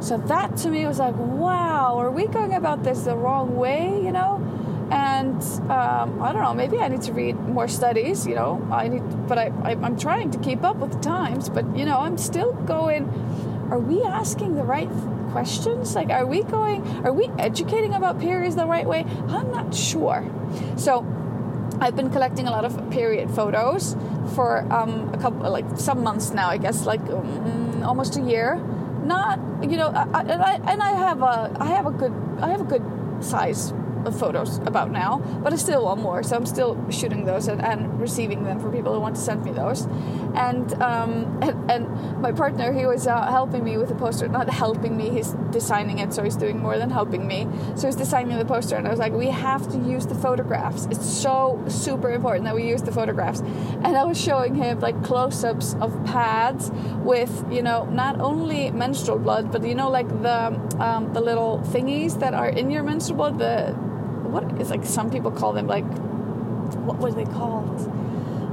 so 0.00 0.16
that 0.28 0.56
to 0.56 0.70
me 0.70 0.86
was 0.86 1.00
like 1.00 1.16
wow 1.16 1.98
are 1.98 2.12
we 2.12 2.28
going 2.28 2.52
about 2.54 2.84
this 2.84 3.00
the 3.00 3.16
wrong 3.16 3.56
way 3.56 4.00
you 4.04 4.12
know 4.12 4.38
and 4.90 5.42
um, 5.70 6.22
I 6.22 6.32
don't 6.32 6.42
know. 6.42 6.54
Maybe 6.54 6.78
I 6.78 6.88
need 6.88 7.02
to 7.02 7.12
read 7.12 7.36
more 7.36 7.68
studies. 7.68 8.26
You 8.26 8.34
know, 8.34 8.66
I 8.70 8.88
need, 8.88 9.02
but 9.26 9.38
I, 9.38 9.52
I 9.62 9.72
am 9.72 9.98
trying 9.98 10.30
to 10.30 10.38
keep 10.38 10.62
up 10.62 10.76
with 10.76 10.92
the 10.92 11.00
times. 11.00 11.48
But 11.48 11.76
you 11.76 11.84
know, 11.84 11.98
I'm 11.98 12.18
still 12.18 12.52
going. 12.52 13.08
Are 13.70 13.80
we 13.80 14.02
asking 14.02 14.54
the 14.54 14.62
right 14.62 14.88
questions? 15.32 15.96
Like, 15.96 16.10
are 16.10 16.24
we 16.24 16.44
going? 16.44 16.86
Are 17.04 17.12
we 17.12 17.28
educating 17.38 17.94
about 17.94 18.20
periods 18.20 18.54
the 18.54 18.66
right 18.66 18.86
way? 18.86 19.04
I'm 19.28 19.50
not 19.50 19.74
sure. 19.74 20.24
So. 20.76 21.04
I've 21.78 21.94
been 21.94 22.08
collecting 22.08 22.46
a 22.46 22.50
lot 22.50 22.64
of 22.64 22.90
period 22.90 23.30
photos 23.30 23.96
for 24.34 24.60
um, 24.72 25.12
a 25.12 25.18
couple, 25.18 25.50
like 25.50 25.66
some 25.76 26.02
months 26.02 26.30
now. 26.30 26.48
I 26.48 26.56
guess 26.56 26.86
like 26.86 27.02
um, 27.10 27.82
almost 27.82 28.16
a 28.16 28.22
year. 28.22 28.56
Not, 29.04 29.38
you 29.62 29.76
know, 29.76 29.88
I, 29.88 30.22
I 30.22 30.72
and 30.72 30.82
I 30.82 30.92
have 30.92 31.20
a 31.20 31.54
I 31.60 31.66
have 31.66 31.84
a 31.84 31.90
good 31.90 32.14
I 32.40 32.48
have 32.48 32.62
a 32.62 32.64
good 32.64 32.82
size 33.20 33.74
photos 34.12 34.58
about 34.58 34.90
now, 34.90 35.18
but 35.42 35.52
I 35.52 35.56
still 35.56 35.84
want 35.84 36.00
more. 36.00 36.22
So 36.22 36.36
I'm 36.36 36.46
still 36.46 36.76
shooting 36.90 37.24
those 37.24 37.48
and, 37.48 37.62
and 37.62 38.00
receiving 38.00 38.44
them 38.44 38.60
for 38.60 38.70
people 38.70 38.92
who 38.94 39.00
want 39.00 39.16
to 39.16 39.20
send 39.20 39.44
me 39.44 39.52
those. 39.52 39.86
And 40.34 40.72
um, 40.82 41.38
and, 41.42 41.70
and, 41.70 41.86
my 42.20 42.32
partner, 42.32 42.72
he 42.72 42.86
was 42.86 43.06
uh, 43.06 43.26
helping 43.26 43.62
me 43.62 43.76
with 43.76 43.88
the 43.88 43.94
poster, 43.94 44.28
not 44.28 44.48
helping 44.48 44.96
me. 44.96 45.10
He's 45.10 45.32
designing 45.50 45.98
it, 45.98 46.12
so 46.12 46.22
he's 46.22 46.36
doing 46.36 46.58
more 46.58 46.78
than 46.78 46.90
helping 46.90 47.26
me. 47.26 47.46
So 47.76 47.86
he's 47.86 47.96
designing 47.96 48.38
the 48.38 48.44
poster, 48.44 48.76
and 48.76 48.86
I 48.86 48.90
was 48.90 48.98
like, 48.98 49.12
we 49.12 49.28
have 49.28 49.70
to 49.72 49.78
use 49.78 50.06
the 50.06 50.14
photographs. 50.14 50.86
It's 50.86 51.06
so 51.06 51.62
super 51.68 52.10
important 52.10 52.44
that 52.44 52.54
we 52.54 52.68
use 52.68 52.82
the 52.82 52.92
photographs. 52.92 53.40
And 53.40 53.96
I 53.96 54.04
was 54.04 54.20
showing 54.20 54.54
him 54.54 54.80
like 54.80 55.02
close-ups 55.04 55.74
of 55.80 56.04
pads 56.04 56.70
with 57.02 57.44
you 57.50 57.62
know 57.62 57.84
not 57.86 58.20
only 58.20 58.70
menstrual 58.70 59.18
blood, 59.18 59.52
but 59.52 59.64
you 59.64 59.74
know 59.74 59.90
like 59.90 60.08
the 60.22 60.60
um, 60.78 61.12
the 61.12 61.20
little 61.20 61.60
thingies 61.72 62.18
that 62.20 62.34
are 62.34 62.48
in 62.48 62.70
your 62.70 62.82
menstrual 62.82 63.16
blood, 63.16 63.38
the 63.38 63.86
what 64.36 64.60
is 64.60 64.70
like 64.70 64.84
some 64.84 65.10
people 65.10 65.30
call 65.30 65.52
them 65.54 65.66
like 65.66 65.88
what 66.86 66.98
were 66.98 67.12
they 67.12 67.24
called? 67.24 67.78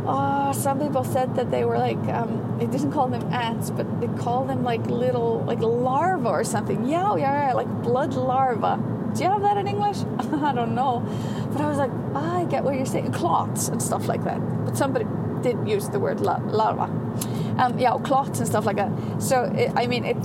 Oh, 0.05 0.51
some 0.53 0.79
people 0.79 1.03
said 1.03 1.35
that 1.35 1.49
they 1.51 1.63
were 1.65 1.77
like 1.77 1.97
um, 2.19 2.57
they 2.59 2.67
didn't 2.67 2.91
call 2.91 3.07
them 3.07 3.23
ants, 3.33 3.69
but 3.69 3.85
they 3.99 4.07
call 4.21 4.45
them 4.45 4.63
like 4.63 4.85
little 4.87 5.43
like 5.45 5.59
larva 5.59 6.29
or 6.29 6.43
something. 6.43 6.85
Yeah, 6.85 7.15
yeah, 7.15 7.47
yeah, 7.47 7.53
like 7.53 7.67
blood 7.81 8.13
larva. 8.13 8.73
Do 9.13 9.23
you 9.23 9.29
have 9.29 9.41
that 9.41 9.57
in 9.57 9.67
English? 9.67 9.99
I 10.49 10.53
don't 10.53 10.73
know, 10.75 11.03
but 11.51 11.61
I 11.61 11.67
was 11.67 11.77
like, 11.77 11.91
oh, 12.15 12.41
I 12.41 12.45
get 12.45 12.63
what 12.63 12.75
you're 12.75 12.85
saying, 12.85 13.11
clots 13.11 13.67
and 13.67 13.81
stuff 13.81 14.07
like 14.07 14.23
that. 14.23 14.39
But 14.65 14.77
somebody 14.77 15.05
did 15.41 15.67
use 15.67 15.89
the 15.89 15.99
word 15.99 16.21
la- 16.21 16.43
larva. 16.59 16.87
Um, 17.61 17.77
yeah, 17.77 17.97
clots 17.99 18.39
and 18.39 18.47
stuff 18.47 18.65
like 18.65 18.77
that. 18.77 18.91
So 19.21 19.43
it, 19.43 19.71
I 19.75 19.87
mean, 19.87 20.05
it, 20.05 20.19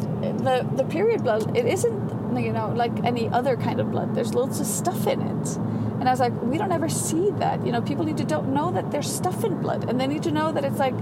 the 0.48 0.66
the 0.76 0.84
period 0.84 1.22
blood 1.24 1.56
it 1.56 1.66
isn't 1.66 2.07
you 2.38 2.52
know, 2.52 2.72
like 2.74 2.92
any 3.04 3.28
other 3.28 3.56
kind 3.56 3.80
of 3.80 3.90
blood. 3.90 4.14
There's 4.14 4.34
loads 4.34 4.60
of 4.60 4.66
stuff 4.66 5.06
in 5.06 5.20
it. 5.20 5.56
And 5.98 6.08
I 6.08 6.12
was 6.12 6.20
like, 6.20 6.32
we 6.42 6.58
don't 6.58 6.72
ever 6.72 6.88
see 6.88 7.30
that. 7.32 7.64
You 7.66 7.72
know, 7.72 7.82
people 7.82 8.04
need 8.04 8.18
to 8.18 8.24
don't 8.24 8.54
know 8.54 8.70
that 8.72 8.90
there's 8.90 9.12
stuff 9.12 9.44
in 9.44 9.60
blood, 9.60 9.88
and 9.88 10.00
they 10.00 10.06
need 10.06 10.22
to 10.24 10.30
know 10.30 10.52
that 10.52 10.64
it's 10.64 10.78
like 10.78 10.94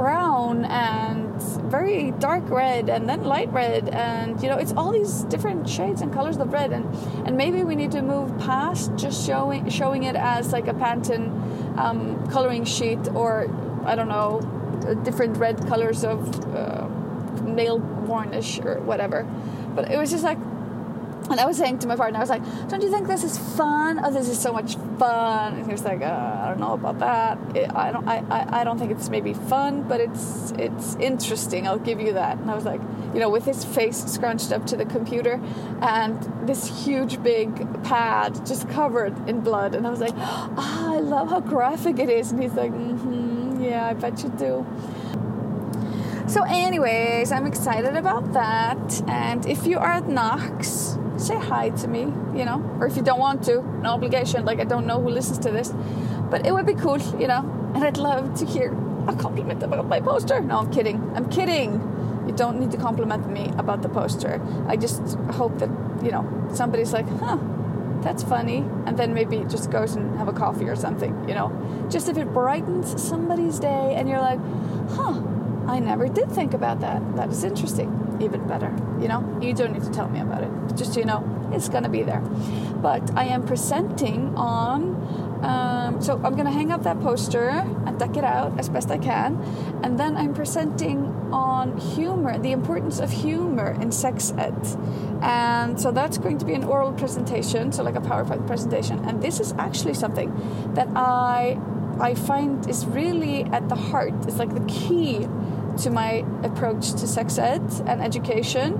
brown 0.00 0.64
and 0.64 1.42
very 1.70 2.10
dark 2.12 2.48
red 2.48 2.88
and 2.88 3.06
then 3.06 3.22
light 3.22 3.52
red 3.52 3.86
and 3.90 4.42
you 4.42 4.48
know 4.48 4.56
it's 4.56 4.72
all 4.72 4.92
these 4.92 5.24
different 5.24 5.68
shades 5.68 6.00
and 6.00 6.10
colors 6.10 6.38
of 6.38 6.50
red 6.54 6.72
and 6.72 6.86
and 7.26 7.36
maybe 7.36 7.62
we 7.64 7.74
need 7.74 7.92
to 7.92 8.00
move 8.00 8.26
past 8.38 8.90
just 8.96 9.26
showing 9.26 9.68
showing 9.68 10.04
it 10.04 10.16
as 10.16 10.54
like 10.54 10.68
a 10.68 10.72
Pantone 10.72 11.28
um, 11.76 12.26
coloring 12.30 12.64
sheet 12.64 12.98
or 13.14 13.46
I 13.84 13.94
don't 13.94 14.08
know 14.08 14.40
different 15.04 15.36
red 15.36 15.66
colors 15.66 16.02
of 16.02 16.18
uh, 16.54 16.88
nail 17.42 17.78
varnish 17.78 18.58
or 18.60 18.80
whatever 18.80 19.24
but 19.74 19.90
it 19.90 19.98
was 19.98 20.10
just 20.10 20.24
like 20.24 20.38
and 21.30 21.40
I 21.40 21.46
was 21.46 21.56
saying 21.56 21.78
to 21.80 21.86
my 21.86 21.96
partner, 21.96 22.18
I 22.18 22.20
was 22.20 22.30
like, 22.30 22.42
"Don't 22.68 22.82
you 22.82 22.90
think 22.90 23.06
this 23.06 23.24
is 23.24 23.38
fun? 23.56 24.00
Oh, 24.04 24.10
this 24.10 24.28
is 24.28 24.38
so 24.38 24.52
much 24.52 24.76
fun." 24.98 25.54
And 25.54 25.66
he 25.66 25.72
was 25.72 25.84
like, 25.84 26.02
uh, 26.02 26.40
"I 26.42 26.48
don't 26.48 26.60
know 26.60 26.72
about 26.72 26.98
that. 26.98 27.38
It, 27.56 27.70
I 27.74 27.92
don't. 27.92 28.06
I, 28.08 28.18
I, 28.30 28.60
I 28.60 28.64
don't 28.64 28.78
think 28.78 28.90
it's 28.90 29.08
maybe 29.08 29.34
fun, 29.34 29.82
but 29.82 30.00
it's 30.00 30.52
it's 30.58 30.96
interesting. 30.96 31.66
I'll 31.66 31.78
give 31.78 32.00
you 32.00 32.12
that." 32.14 32.38
And 32.38 32.50
I 32.50 32.54
was 32.54 32.64
like, 32.64 32.80
you 33.14 33.20
know, 33.20 33.30
with 33.30 33.44
his 33.44 33.64
face 33.64 34.04
scrunched 34.04 34.52
up 34.52 34.66
to 34.66 34.76
the 34.76 34.84
computer, 34.84 35.40
and 35.80 36.48
this 36.48 36.84
huge 36.84 37.22
big 37.22 37.82
pad 37.84 38.44
just 38.46 38.68
covered 38.68 39.28
in 39.28 39.40
blood, 39.40 39.74
and 39.74 39.86
I 39.86 39.90
was 39.90 40.00
like, 40.00 40.14
"Ah, 40.16 40.50
oh, 40.56 40.96
I 40.96 41.00
love 41.00 41.30
how 41.30 41.40
graphic 41.40 41.98
it 41.98 42.10
is." 42.10 42.32
And 42.32 42.42
he's 42.42 42.54
like, 42.54 42.72
"Mm-hmm, 42.72 43.62
yeah, 43.62 43.86
I 43.86 43.94
bet 43.94 44.22
you 44.22 44.30
do." 44.30 44.66
So, 46.30 46.44
anyways, 46.44 47.32
I'm 47.32 47.44
excited 47.44 47.96
about 47.96 48.32
that. 48.34 49.02
And 49.08 49.44
if 49.46 49.66
you 49.66 49.78
are 49.78 49.90
at 49.90 50.04
NACS, 50.04 50.96
say 51.20 51.36
hi 51.36 51.70
to 51.70 51.88
me, 51.88 52.00
you 52.38 52.44
know, 52.44 52.76
or 52.80 52.86
if 52.86 52.96
you 52.96 53.02
don't 53.02 53.20
want 53.20 53.44
to, 53.44 53.62
no 53.80 53.90
obligation. 53.90 54.44
Like, 54.44 54.60
I 54.60 54.64
don't 54.64 54.86
know 54.86 55.00
who 55.00 55.10
listens 55.10 55.38
to 55.40 55.50
this, 55.50 55.72
but 56.30 56.46
it 56.46 56.52
would 56.52 56.66
be 56.66 56.74
cool, 56.74 56.98
you 57.20 57.26
know, 57.26 57.40
and 57.74 57.84
I'd 57.84 57.98
love 57.98 58.34
to 58.38 58.46
hear 58.46 58.74
a 59.06 59.14
compliment 59.14 59.62
about 59.62 59.86
my 59.86 60.00
poster. 60.00 60.40
No, 60.40 60.58
I'm 60.58 60.72
kidding. 60.72 61.12
I'm 61.14 61.28
kidding. 61.30 61.72
You 62.26 62.32
don't 62.32 62.60
need 62.60 62.70
to 62.72 62.76
compliment 62.76 63.28
me 63.30 63.52
about 63.56 63.82
the 63.82 63.88
poster. 63.88 64.40
I 64.68 64.76
just 64.76 65.16
hope 65.32 65.58
that, 65.58 65.70
you 66.02 66.10
know, 66.10 66.48
somebody's 66.52 66.92
like, 66.92 67.08
huh, 67.18 67.38
that's 68.02 68.22
funny. 68.22 68.64
And 68.86 68.96
then 68.96 69.14
maybe 69.14 69.44
just 69.48 69.70
goes 69.70 69.96
and 69.96 70.16
have 70.18 70.28
a 70.28 70.32
coffee 70.32 70.68
or 70.68 70.76
something, 70.76 71.28
you 71.28 71.34
know. 71.34 71.50
Just 71.90 72.08
if 72.08 72.16
it 72.16 72.32
brightens 72.32 73.02
somebody's 73.02 73.58
day 73.58 73.94
and 73.96 74.08
you're 74.08 74.20
like, 74.20 74.40
huh, 74.90 75.20
I 75.66 75.80
never 75.80 76.08
did 76.08 76.30
think 76.30 76.54
about 76.54 76.80
that. 76.80 77.16
That 77.16 77.30
is 77.30 77.44
interesting. 77.44 77.99
Even 78.20 78.46
better. 78.46 78.70
You 79.00 79.08
know, 79.08 79.38
you 79.40 79.54
don't 79.54 79.72
need 79.72 79.82
to 79.84 79.90
tell 79.90 80.08
me 80.08 80.20
about 80.20 80.42
it. 80.42 80.50
Just 80.76 80.96
you 80.96 81.04
know, 81.04 81.24
it's 81.52 81.68
gonna 81.68 81.88
be 81.88 82.02
there. 82.02 82.20
But 82.20 83.16
I 83.16 83.24
am 83.24 83.46
presenting 83.46 84.34
on. 84.36 84.98
Um, 85.42 86.02
so 86.02 86.20
I'm 86.22 86.36
gonna 86.36 86.50
hang 86.50 86.70
up 86.70 86.82
that 86.82 87.00
poster 87.00 87.48
and 87.48 87.98
deck 87.98 88.14
it 88.18 88.24
out 88.24 88.58
as 88.58 88.68
best 88.68 88.90
I 88.90 88.98
can, 88.98 89.36
and 89.82 89.98
then 89.98 90.14
I'm 90.16 90.34
presenting 90.34 91.06
on 91.32 91.78
humor, 91.78 92.38
the 92.38 92.52
importance 92.52 93.00
of 93.00 93.10
humor 93.10 93.70
in 93.80 93.90
sex 93.90 94.34
ed, 94.36 94.54
and 95.22 95.80
so 95.80 95.92
that's 95.92 96.18
going 96.18 96.36
to 96.38 96.44
be 96.44 96.52
an 96.52 96.64
oral 96.64 96.92
presentation, 96.92 97.72
so 97.72 97.82
like 97.82 97.96
a 97.96 98.02
PowerPoint 98.02 98.46
presentation, 98.46 99.02
and 99.06 99.22
this 99.22 99.40
is 99.40 99.54
actually 99.58 99.94
something 99.94 100.30
that 100.74 100.88
I 100.94 101.58
I 102.00 102.14
find 102.14 102.68
is 102.68 102.84
really 102.84 103.44
at 103.44 103.68
the 103.70 103.76
heart. 103.76 104.12
It's 104.26 104.36
like 104.36 104.52
the 104.54 104.64
key 104.66 105.26
to 105.80 105.90
my 105.90 106.24
approach 106.42 106.92
to 106.92 107.06
sex 107.06 107.38
ed 107.38 107.62
and 107.86 108.00
education. 108.00 108.74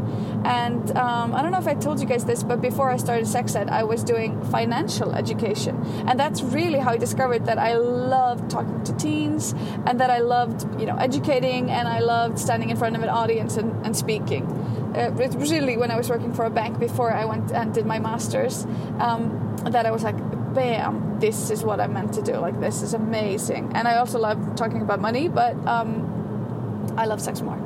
And 0.44 0.96
um, 0.96 1.34
I 1.34 1.42
don't 1.42 1.52
know 1.52 1.58
if 1.58 1.66
I 1.66 1.74
told 1.74 2.00
you 2.00 2.06
guys 2.06 2.24
this, 2.24 2.42
but 2.42 2.60
before 2.60 2.90
I 2.90 2.96
started 2.96 3.26
sex 3.26 3.54
ed, 3.54 3.68
I 3.68 3.84
was 3.84 4.02
doing 4.02 4.42
financial 4.44 5.12
education. 5.14 5.82
And 6.06 6.18
that's 6.18 6.42
really 6.42 6.78
how 6.78 6.92
I 6.92 6.96
discovered 6.96 7.46
that 7.46 7.58
I 7.58 7.74
loved 7.74 8.50
talking 8.50 8.82
to 8.84 8.96
teens 8.96 9.54
and 9.86 10.00
that 10.00 10.10
I 10.10 10.18
loved, 10.18 10.80
you 10.80 10.86
know, 10.86 10.96
educating 10.96 11.70
and 11.70 11.86
I 11.88 12.00
loved 12.00 12.38
standing 12.38 12.70
in 12.70 12.76
front 12.76 12.96
of 12.96 13.02
an 13.02 13.08
audience 13.08 13.56
and, 13.56 13.84
and 13.84 13.96
speaking. 13.96 14.46
Uh, 14.94 15.14
it 15.20 15.34
was 15.34 15.50
really 15.50 15.76
when 15.76 15.90
I 15.90 15.96
was 15.96 16.08
working 16.08 16.32
for 16.32 16.44
a 16.44 16.50
bank 16.50 16.78
before 16.78 17.12
I 17.12 17.24
went 17.24 17.52
and 17.52 17.72
did 17.72 17.86
my 17.86 17.98
master's 17.98 18.64
um, 18.98 19.56
that 19.70 19.86
I 19.86 19.90
was 19.90 20.02
like, 20.02 20.16
bam, 20.54 21.20
this 21.20 21.50
is 21.50 21.62
what 21.62 21.80
I 21.80 21.86
meant 21.86 22.14
to 22.14 22.22
do. 22.22 22.32
Like, 22.38 22.58
this 22.60 22.82
is 22.82 22.94
amazing. 22.94 23.72
And 23.74 23.86
I 23.86 23.96
also 23.96 24.18
love 24.18 24.56
talking 24.56 24.82
about 24.82 25.00
money, 25.00 25.28
but 25.28 25.54
um, 25.66 26.09
I 26.96 27.06
love 27.06 27.20
sex 27.20 27.40
more. 27.40 27.58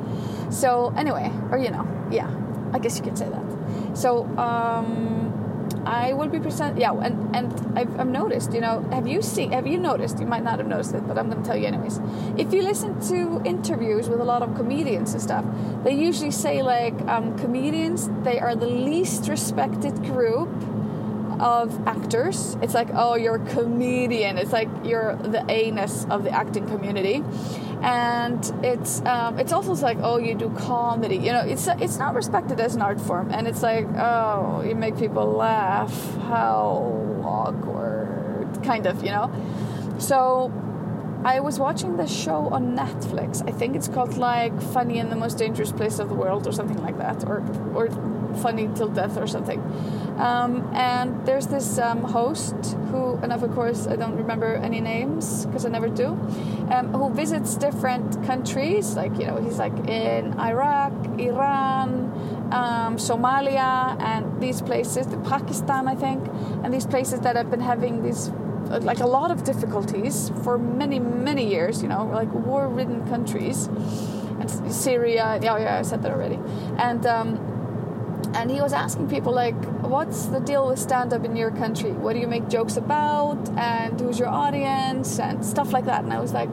So 0.49 0.93
anyway, 0.97 1.31
or 1.51 1.57
you 1.57 1.71
know, 1.71 1.87
yeah, 2.11 2.29
I 2.73 2.79
guess 2.79 2.97
you 2.97 3.03
could 3.03 3.17
say 3.17 3.29
that. 3.29 3.97
So 3.97 4.25
um, 4.37 5.25
I 5.85 6.13
will 6.13 6.27
be 6.27 6.39
present. 6.39 6.77
Yeah, 6.77 6.93
and 6.93 7.35
and 7.35 7.77
I've, 7.77 7.99
I've, 7.99 8.07
noticed. 8.07 8.53
You 8.53 8.61
know, 8.61 8.87
have 8.91 9.07
you 9.07 9.21
seen? 9.21 9.51
Have 9.51 9.67
you 9.67 9.77
noticed? 9.77 10.19
You 10.19 10.25
might 10.25 10.43
not 10.43 10.59
have 10.59 10.67
noticed 10.67 10.93
it, 10.93 11.07
but 11.07 11.17
I'm 11.17 11.29
going 11.29 11.41
to 11.41 11.47
tell 11.47 11.57
you 11.57 11.67
anyways. 11.67 11.99
If 12.37 12.53
you 12.53 12.61
listen 12.61 12.99
to 13.09 13.41
interviews 13.45 14.09
with 14.09 14.19
a 14.19 14.23
lot 14.23 14.41
of 14.41 14.55
comedians 14.55 15.13
and 15.13 15.21
stuff, 15.21 15.45
they 15.83 15.93
usually 15.93 16.31
say 16.31 16.61
like 16.61 16.99
um, 17.07 17.37
comedians 17.37 18.09
they 18.23 18.39
are 18.39 18.55
the 18.55 18.67
least 18.67 19.27
respected 19.27 19.95
group 20.03 20.49
of 21.39 21.87
actors. 21.87 22.57
It's 22.61 22.73
like, 22.73 22.89
oh, 22.93 23.15
you're 23.15 23.35
a 23.35 23.45
comedian. 23.53 24.37
It's 24.37 24.53
like 24.53 24.69
you're 24.83 25.15
the 25.15 25.45
anus 25.49 26.05
of 26.09 26.23
the 26.23 26.31
acting 26.31 26.67
community 26.67 27.23
and 27.85 28.51
it's 28.65 28.99
um, 29.05 29.37
it's 29.37 29.53
also 29.53 29.73
like 29.73 29.99
oh 30.01 30.17
you 30.17 30.33
do 30.33 30.49
comedy. 30.49 31.17
You 31.17 31.31
know 31.31 31.41
it's 31.41 31.67
it's 31.67 31.97
not 31.97 32.15
respected 32.15 32.59
as 32.59 32.73
an 32.75 32.81
art 32.81 32.99
form. 32.99 33.31
And 33.31 33.47
it's 33.47 33.61
like 33.61 33.85
oh 33.95 34.63
you 34.67 34.73
make 34.73 34.97
people 34.97 35.27
laugh. 35.27 35.93
How 36.23 37.21
awkward. 37.23 38.63
Kind 38.63 38.87
of 38.87 39.03
you 39.03 39.11
know? 39.11 39.31
So 39.99 40.51
I 41.23 41.39
was 41.39 41.59
watching 41.59 41.97
this 41.97 42.11
show 42.11 42.49
on 42.49 42.75
Netflix. 42.75 43.47
I 43.47 43.51
think 43.51 43.75
it's 43.75 43.87
called 43.87 44.17
like 44.17 44.59
Funny 44.61 44.97
in 44.97 45.11
the 45.11 45.15
Most 45.15 45.37
Dangerous 45.37 45.71
Place 45.71 45.99
of 45.99 46.09
the 46.09 46.15
World 46.15 46.47
or 46.47 46.51
something 46.51 46.81
like 46.81 46.97
that, 46.97 47.23
or 47.27 47.43
or 47.75 47.89
Funny 48.37 48.67
Till 48.75 48.89
Death 48.89 49.15
or 49.15 49.27
something. 49.27 49.61
Um, 50.17 50.73
and 50.73 51.25
there's 51.25 51.47
this 51.47 51.77
um, 51.77 52.01
host 52.01 52.55
who, 52.91 53.15
and 53.21 53.33
of 53.33 53.41
course 53.53 53.85
I 53.85 53.95
don't 53.97 54.15
remember 54.15 54.55
any 54.55 54.79
names 54.79 55.45
because 55.45 55.65
I 55.65 55.69
never 55.69 55.89
do, 55.89 56.07
um, 56.71 56.93
who 56.93 57.13
visits 57.13 57.55
different 57.55 58.25
countries. 58.25 58.95
Like 58.95 59.17
you 59.19 59.27
know, 59.27 59.37
he's 59.37 59.59
like 59.59 59.77
in 59.89 60.39
Iraq, 60.39 60.93
Iran, 61.19 61.89
um, 62.51 62.95
Somalia, 62.95 63.99
and 64.01 64.41
these 64.41 64.61
places, 64.61 65.07
the 65.07 65.17
Pakistan, 65.17 65.87
I 65.87 65.95
think, 65.95 66.25
and 66.63 66.73
these 66.73 66.85
places 66.85 67.19
that 67.21 67.35
have 67.35 67.51
been 67.51 67.59
having 67.59 68.01
these 68.01 68.31
like 68.81 68.99
a 68.99 69.05
lot 69.05 69.31
of 69.31 69.43
difficulties 69.43 70.31
for 70.43 70.57
many 70.57 70.97
many 70.97 71.47
years 71.47 71.83
you 71.83 71.87
know 71.87 72.05
like 72.05 72.31
war 72.33 72.67
ridden 72.67 73.07
countries 73.07 73.67
and 74.39 74.49
syria 74.73 75.39
yeah 75.41 75.57
yeah 75.57 75.77
i 75.77 75.81
said 75.83 76.01
that 76.01 76.11
already 76.11 76.39
and 76.77 77.05
um, 77.05 77.37
and 78.35 78.51
he 78.51 78.61
was 78.61 78.73
asking 78.73 79.09
people 79.09 79.33
like 79.33 79.55
what's 79.81 80.25
the 80.25 80.39
deal 80.39 80.67
with 80.67 80.79
stand 80.79 81.13
up 81.13 81.23
in 81.23 81.35
your 81.35 81.51
country? 81.51 81.91
What 81.91 82.13
do 82.13 82.19
you 82.19 82.27
make 82.27 82.47
jokes 82.49 82.77
about? 82.77 83.49
And 83.57 83.99
who's 83.99 84.19
your 84.19 84.29
audience? 84.29 85.19
And 85.19 85.45
stuff 85.45 85.71
like 85.71 85.85
that. 85.85 86.03
And 86.03 86.13
i 86.13 86.19
was 86.19 86.33
like 86.33 86.49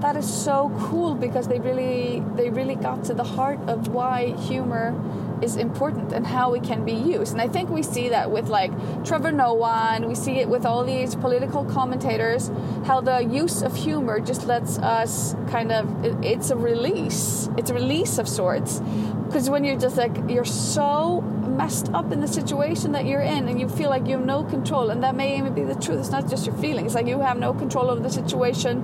that 0.00 0.16
is 0.16 0.28
so 0.32 0.72
cool 0.78 1.14
because 1.14 1.46
they 1.46 1.60
really 1.60 2.22
they 2.34 2.48
really 2.50 2.74
got 2.74 3.04
to 3.04 3.14
the 3.14 3.24
heart 3.24 3.60
of 3.68 3.88
why 3.88 4.34
humor 4.48 4.92
is 5.42 5.56
important 5.56 6.12
and 6.12 6.26
how 6.26 6.54
it 6.54 6.62
can 6.62 6.84
be 6.84 6.92
used. 6.92 7.32
And 7.32 7.40
I 7.40 7.48
think 7.48 7.70
we 7.70 7.82
see 7.82 8.08
that 8.10 8.30
with 8.30 8.48
like 8.48 8.72
Trevor 9.04 9.32
Noah 9.32 9.92
and 9.94 10.06
we 10.06 10.14
see 10.14 10.38
it 10.40 10.48
with 10.48 10.64
all 10.66 10.84
these 10.84 11.14
political 11.14 11.64
commentators, 11.64 12.50
how 12.84 13.00
the 13.00 13.18
use 13.24 13.62
of 13.62 13.74
humor 13.74 14.20
just 14.20 14.46
lets 14.46 14.78
us 14.78 15.34
kind 15.48 15.72
of, 15.72 16.24
it's 16.24 16.50
a 16.50 16.56
release. 16.56 17.48
It's 17.56 17.70
a 17.70 17.74
release 17.74 18.18
of 18.18 18.28
sorts. 18.28 18.80
Because 19.26 19.48
when 19.48 19.64
you're 19.64 19.78
just 19.78 19.96
like, 19.96 20.16
you're 20.28 20.44
so 20.44 21.22
messed 21.60 21.92
up 21.92 22.10
in 22.10 22.20
the 22.20 22.32
situation 22.40 22.92
that 22.92 23.04
you're 23.04 23.20
in 23.20 23.46
and 23.46 23.60
you 23.60 23.68
feel 23.68 23.90
like 23.90 24.06
you 24.06 24.16
have 24.16 24.24
no 24.24 24.42
control, 24.42 24.88
and 24.88 25.02
that 25.02 25.14
may 25.14 25.36
even 25.38 25.52
be 25.52 25.62
the 25.62 25.74
truth, 25.74 25.98
it's 26.00 26.10
not 26.10 26.26
just 26.26 26.46
your 26.46 26.56
feelings, 26.56 26.94
like 26.94 27.06
you 27.06 27.20
have 27.20 27.38
no 27.38 27.52
control 27.52 27.90
over 27.90 28.00
the 28.00 28.14
situation 28.22 28.74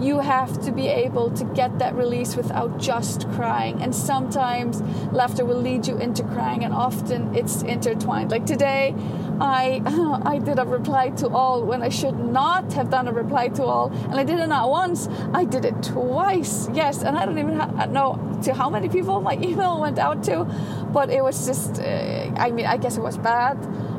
you 0.00 0.18
have 0.18 0.52
to 0.66 0.72
be 0.72 0.88
able 0.88 1.30
to 1.30 1.44
get 1.60 1.78
that 1.78 1.94
release 1.94 2.36
without 2.36 2.78
just 2.78 3.28
crying. 3.30 3.80
And 3.80 3.94
sometimes 3.94 4.82
laughter 5.12 5.44
will 5.44 5.62
lead 5.68 5.86
you 5.86 5.96
into 5.98 6.22
crying, 6.24 6.64
and 6.64 6.74
often 6.74 7.34
it's 7.34 7.62
intertwined. 7.62 8.30
Like 8.30 8.44
today, 8.44 8.94
I 9.40 9.82
I 10.24 10.38
did 10.38 10.58
a 10.58 10.64
reply 10.64 11.10
to 11.10 11.28
all 11.28 11.64
when 11.64 11.82
I 11.82 11.88
should 11.88 12.18
not 12.18 12.72
have 12.72 12.90
done 12.90 13.08
a 13.08 13.12
reply 13.12 13.48
to 13.48 13.64
all, 13.64 13.92
and 13.92 14.14
I 14.14 14.24
did 14.24 14.38
it 14.38 14.46
not 14.48 14.70
once. 14.70 15.08
I 15.32 15.44
did 15.44 15.64
it 15.64 15.82
twice. 15.82 16.68
Yes, 16.72 17.02
and 17.02 17.16
I 17.16 17.26
don't 17.26 17.38
even 17.38 17.56
ha- 17.56 17.86
know 17.86 18.38
to 18.44 18.54
how 18.54 18.70
many 18.70 18.88
people 18.88 19.20
my 19.20 19.34
email 19.42 19.80
went 19.80 19.98
out 19.98 20.22
to, 20.24 20.44
but 20.92 21.10
it 21.10 21.22
was 21.22 21.46
just. 21.46 21.80
Uh, 21.80 22.32
I 22.36 22.50
mean, 22.50 22.66
I 22.66 22.76
guess 22.76 22.96
it 22.96 23.02
was 23.02 23.16
bad 23.18 23.56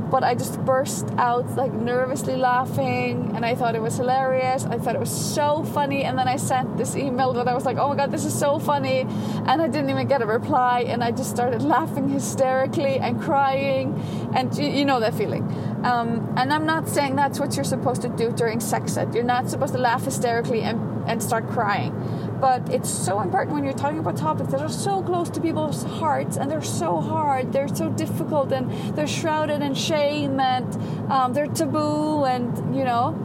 but 0.10 0.24
I 0.24 0.36
just 0.36 0.60
burst 0.66 1.08
out 1.18 1.56
like 1.56 1.74
nervously 1.74 2.36
laughing 2.36 3.32
and 3.36 3.46
I 3.46 3.56
thought 3.56 3.76
it 3.76 3.82
was 3.82 3.98
hilarious. 3.98 4.66
I 4.66 4.78
thought 4.78 4.96
it 4.96 5.00
was 5.00 5.12
so 5.12 5.64
funny 5.64 6.04
and 6.04 6.18
then 6.18 6.28
I 6.28 6.38
sent 6.38 6.78
this 6.78 6.96
email 6.96 7.34
that 7.34 7.48
I 7.48 7.54
was 7.54 7.66
like, 7.66 7.78
"Oh 7.78 7.90
my 7.90 7.96
god, 7.96 8.12
this 8.12 8.26
is 8.26 8.38
so 8.38 8.60
funny." 8.60 9.02
And 9.02 9.62
I 9.62 9.68
didn't 9.68 9.90
even 9.90 10.08
get 10.08 10.22
a 10.22 10.26
reply 10.26 10.86
and 10.88 11.04
I 11.04 11.12
just 11.12 11.30
started 11.30 11.62
laughing 11.76 12.10
hysterically 12.10 12.98
and 13.00 13.22
crying 13.22 13.94
and 14.34 14.56
you, 14.58 14.68
you 14.68 14.86
know 14.86 15.00
that 15.00 15.14
feeling. 15.14 15.44
Um, 15.84 16.34
and 16.38 16.54
I'm 16.54 16.66
not 16.66 16.88
saying 16.88 17.16
that's 17.16 17.40
what 17.40 17.56
you're 17.56 17.64
supposed 17.76 18.02
to 18.02 18.10
do 18.10 18.32
during 18.32 18.60
sex 18.60 18.98
ed. 18.98 19.14
You're 19.14 19.24
not 19.24 19.50
supposed 19.50 19.74
to 19.74 19.80
laugh 19.80 20.04
hysterically 20.06 20.62
and, 20.62 21.08
and 21.08 21.22
start 21.22 21.48
crying 21.50 21.94
but 22.40 22.70
it's 22.70 22.90
so 22.90 23.22
important 23.22 23.54
when 23.54 23.64
you're 23.64 23.74
talking 23.74 24.00
about 24.00 24.16
topics 24.16 24.52
that 24.52 24.62
are 24.62 24.70
so 24.70 25.02
close 25.02 25.30
to 25.30 25.42
people's 25.42 25.84
hearts 25.84 26.38
and 26.38 26.50
they're 26.52 26.62
so 26.62 27.00
hard 27.00 27.52
they're 27.52 27.68
so 27.68 27.90
difficult 27.90 28.52
and 28.52 28.70
they're 28.96 29.08
shrouded 29.08 29.62
in 29.62 29.74
shame 29.74 30.40
and 30.40 30.76
um, 31.12 31.34
they're 31.34 31.48
taboo 31.48 32.26
and 32.26 32.76
you 32.76 32.84
know 32.84 33.16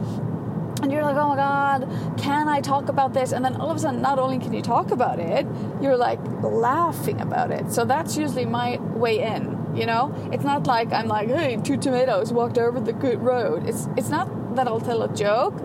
and 0.81 0.91
you're 0.91 1.01
like 1.01 1.15
oh 1.15 1.29
my 1.29 1.35
god 1.35 2.17
can 2.17 2.47
i 2.47 2.59
talk 2.59 2.89
about 2.89 3.13
this? 3.13 3.31
And 3.31 3.43
then 3.43 3.55
all 3.55 3.69
of 3.69 3.77
a 3.77 3.79
sudden 3.79 4.01
not 4.01 4.19
only 4.19 4.39
can 4.39 4.53
you 4.53 4.61
talk 4.61 4.91
about 4.91 5.19
it 5.19 5.45
you're 5.81 5.97
like 5.97 6.19
laughing 6.41 7.21
about 7.21 7.51
it. 7.51 7.71
So 7.71 7.85
that's 7.85 8.17
usually 8.17 8.45
my 8.45 8.77
way 8.77 9.19
in 9.19 9.73
you 9.75 9.85
know? 9.85 10.13
It's 10.31 10.43
not 10.43 10.67
like 10.67 10.91
i'm 10.91 11.07
like 11.07 11.29
hey 11.29 11.57
two 11.63 11.77
tomatoes 11.77 12.33
walked 12.33 12.57
over 12.57 12.79
the 12.79 12.93
good 12.93 13.21
road. 13.21 13.67
It's 13.67 13.87
it's 13.97 14.09
not 14.09 14.27
that 14.55 14.67
i'll 14.67 14.81
tell 14.81 15.01
a 15.01 15.13
joke 15.15 15.55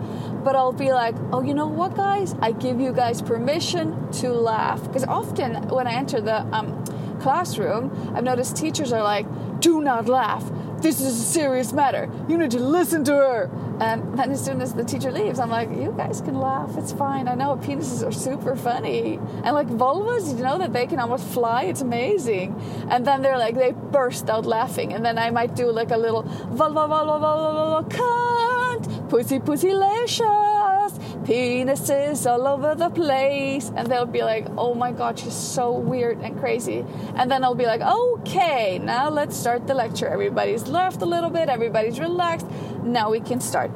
but 0.43 0.55
I'll 0.55 0.71
be 0.71 0.91
like, 0.91 1.15
oh, 1.31 1.41
you 1.41 1.53
know 1.53 1.67
what, 1.67 1.95
guys? 1.95 2.35
I 2.41 2.51
give 2.51 2.79
you 2.79 2.93
guys 2.93 3.21
permission 3.21 4.11
to 4.13 4.31
laugh. 4.31 4.81
Because 4.83 5.03
often 5.03 5.67
when 5.69 5.87
I 5.87 5.93
enter 5.93 6.21
the 6.21 6.41
um, 6.55 6.83
classroom, 7.19 8.13
I've 8.15 8.23
noticed 8.23 8.55
teachers 8.55 8.91
are 8.91 9.03
like, 9.03 9.25
do 9.59 9.81
not 9.81 10.07
laugh. 10.07 10.49
This 10.81 11.01
is 11.01 11.07
a 11.07 11.23
serious 11.23 11.73
matter. 11.73 12.09
You 12.29 12.37
need 12.37 12.51
to 12.51 12.59
listen 12.59 13.03
to 13.05 13.13
her. 13.13 13.49
And 13.81 14.17
then 14.17 14.31
as 14.31 14.43
soon 14.43 14.61
as 14.61 14.73
the 14.73 14.83
teacher 14.83 15.11
leaves, 15.11 15.39
I'm 15.39 15.49
like, 15.49 15.69
you 15.69 15.93
guys 15.95 16.21
can 16.21 16.35
laugh. 16.35 16.77
It's 16.77 16.93
fine. 16.93 17.27
I 17.27 17.35
know 17.35 17.57
penises 17.57 18.05
are 18.05 18.11
super 18.11 18.55
funny. 18.55 19.19
And 19.43 19.53
like 19.53 19.67
vulvas, 19.67 20.37
you 20.37 20.43
know 20.43 20.57
that 20.57 20.71
they 20.71 20.85
can 20.85 20.99
almost 20.99 21.25
fly. 21.27 21.63
It's 21.63 21.81
amazing. 21.81 22.55
And 22.89 23.05
then 23.05 23.21
they're 23.21 23.37
like, 23.37 23.55
they 23.55 23.71
burst 23.71 24.29
out 24.29 24.45
laughing. 24.45 24.93
And 24.93 25.05
then 25.05 25.17
I 25.17 25.31
might 25.31 25.55
do 25.55 25.71
like 25.71 25.91
a 25.91 25.97
little 25.97 26.23
vulva, 26.23 26.87
vulva, 26.87 27.19
vulva, 27.19 27.53
vulva, 27.53 27.89
cunt, 27.89 28.98
pussy, 29.09 29.39
pussy, 29.39 29.73
licious, 29.73 30.93
penises 31.25 32.29
all 32.29 32.47
over 32.47 32.75
the 32.75 32.89
place. 32.89 33.71
And 33.75 33.87
they'll 33.87 34.05
be 34.05 34.21
like, 34.21 34.45
oh 34.57 34.73
my 34.75 34.91
God, 34.91 35.19
she's 35.19 35.33
so 35.33 35.71
weird 35.71 36.19
and 36.19 36.39
crazy. 36.39 36.85
And 37.15 37.29
then 37.29 37.43
I'll 37.43 37.55
be 37.55 37.65
like, 37.65 37.81
okay, 37.81 38.79
now 38.79 39.09
let's 39.09 39.35
start 39.35 39.67
the 39.67 39.73
lecture. 39.73 40.07
Everybody's 40.07 40.67
laughed 40.67 41.01
a 41.01 41.05
little 41.05 41.29
bit, 41.29 41.49
everybody's 41.49 41.99
relaxed. 41.99 42.47
Now 42.83 43.09
we 43.11 43.19
can 43.19 43.41
start. 43.41 43.71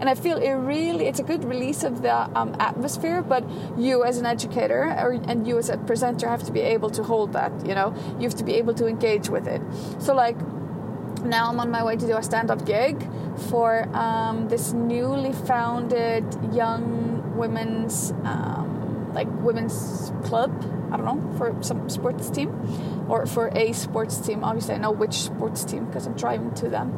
And 0.00 0.08
I 0.08 0.14
feel 0.14 0.38
it 0.38 0.52
really, 0.52 1.06
it's 1.06 1.20
a 1.20 1.22
good 1.24 1.44
release 1.44 1.82
of 1.82 2.02
the 2.02 2.14
um, 2.38 2.56
atmosphere, 2.58 3.22
but 3.22 3.44
you 3.76 4.04
as 4.04 4.18
an 4.18 4.26
educator 4.26 4.84
or, 4.84 5.12
and 5.12 5.46
you 5.46 5.58
as 5.58 5.68
a 5.68 5.78
presenter 5.78 6.28
have 6.28 6.44
to 6.44 6.52
be 6.52 6.60
able 6.60 6.90
to 6.90 7.02
hold 7.02 7.32
that, 7.32 7.52
you 7.66 7.74
know? 7.74 7.94
You 8.18 8.28
have 8.28 8.36
to 8.36 8.44
be 8.44 8.54
able 8.54 8.74
to 8.74 8.86
engage 8.86 9.28
with 9.28 9.46
it. 9.46 9.60
So, 9.98 10.14
like, 10.14 10.36
now 11.24 11.48
I'm 11.48 11.60
on 11.60 11.70
my 11.70 11.82
way 11.82 11.96
to 11.96 12.06
do 12.06 12.16
a 12.16 12.22
stand 12.22 12.50
up 12.50 12.64
gig 12.64 13.08
for 13.48 13.88
um, 13.96 14.48
this 14.48 14.72
newly 14.72 15.32
founded 15.32 16.24
young 16.52 17.36
women's, 17.36 18.12
um, 18.24 19.12
like, 19.14 19.28
women's 19.42 20.12
club. 20.24 20.52
I 20.92 20.96
don't 20.96 21.06
know, 21.06 21.38
for 21.38 21.56
some 21.62 21.88
sports 21.88 22.30
team 22.30 23.06
or 23.08 23.24
for 23.24 23.48
a 23.54 23.72
sports 23.72 24.18
team. 24.18 24.42
Obviously, 24.42 24.74
I 24.74 24.78
know 24.78 24.90
which 24.90 25.14
sports 25.14 25.64
team 25.64 25.84
because 25.84 26.06
I'm 26.06 26.14
driving 26.14 26.52
to 26.54 26.68
them. 26.68 26.92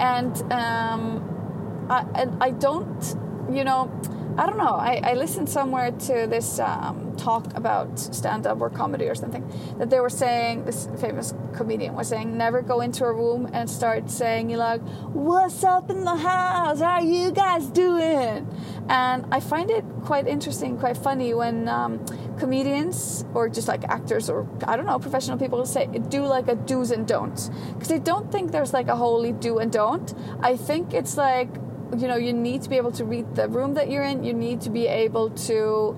And, 0.00 0.36
um, 0.52 1.86
I, 1.88 2.26
I 2.40 2.50
don't, 2.50 3.16
you 3.50 3.62
know, 3.62 3.88
I 4.36 4.46
don't 4.46 4.58
know. 4.58 4.74
I, 4.74 5.00
I 5.02 5.14
listened 5.14 5.48
somewhere 5.48 5.92
to 5.92 6.26
this 6.28 6.58
um, 6.58 7.05
talk 7.16 7.56
about 7.56 7.98
stand 7.98 8.46
up 8.46 8.60
or 8.60 8.70
comedy 8.70 9.06
or 9.06 9.14
something 9.14 9.44
that 9.78 9.90
they 9.90 10.00
were 10.00 10.10
saying, 10.10 10.64
this 10.64 10.88
famous 11.00 11.34
comedian 11.54 11.94
was 11.94 12.08
saying, 12.08 12.36
never 12.36 12.62
go 12.62 12.80
into 12.80 13.04
a 13.04 13.12
room 13.12 13.48
and 13.52 13.68
start 13.68 14.10
saying, 14.10 14.50
you 14.50 14.56
like, 14.56 14.80
what's 15.12 15.64
up 15.64 15.90
in 15.90 16.04
the 16.04 16.16
house? 16.16 16.80
How 16.80 16.96
are 16.96 17.02
you 17.02 17.32
guys 17.32 17.66
doing? 17.66 18.46
And 18.88 19.26
I 19.32 19.40
find 19.40 19.70
it 19.70 19.84
quite 20.04 20.26
interesting, 20.28 20.78
quite 20.78 20.96
funny 20.96 21.34
when 21.34 21.68
um, 21.68 22.04
comedians 22.38 23.24
or 23.34 23.48
just 23.48 23.68
like 23.68 23.84
actors 23.84 24.30
or 24.30 24.46
I 24.66 24.76
don't 24.76 24.86
know, 24.86 24.98
professional 24.98 25.38
people 25.38 25.64
say, 25.66 25.86
do 25.86 26.24
like 26.24 26.48
a 26.48 26.54
do's 26.54 26.90
and 26.90 27.06
don'ts. 27.06 27.50
Because 27.74 27.88
they 27.88 27.98
don't 27.98 28.30
think 28.30 28.52
there's 28.52 28.72
like 28.72 28.88
a 28.88 28.96
holy 28.96 29.32
do 29.32 29.58
and 29.58 29.72
don't. 29.72 30.14
I 30.40 30.56
think 30.56 30.94
it's 30.94 31.16
like, 31.16 31.48
you 31.96 32.08
know 32.08 32.16
you 32.16 32.32
need 32.32 32.62
to 32.62 32.68
be 32.68 32.76
able 32.76 32.90
to 32.90 33.04
read 33.04 33.36
the 33.36 33.48
room 33.48 33.74
that 33.74 33.88
you're 33.88 34.02
in 34.02 34.24
you 34.24 34.34
need 34.34 34.60
to 34.60 34.70
be 34.70 34.86
able 34.88 35.30
to 35.30 35.96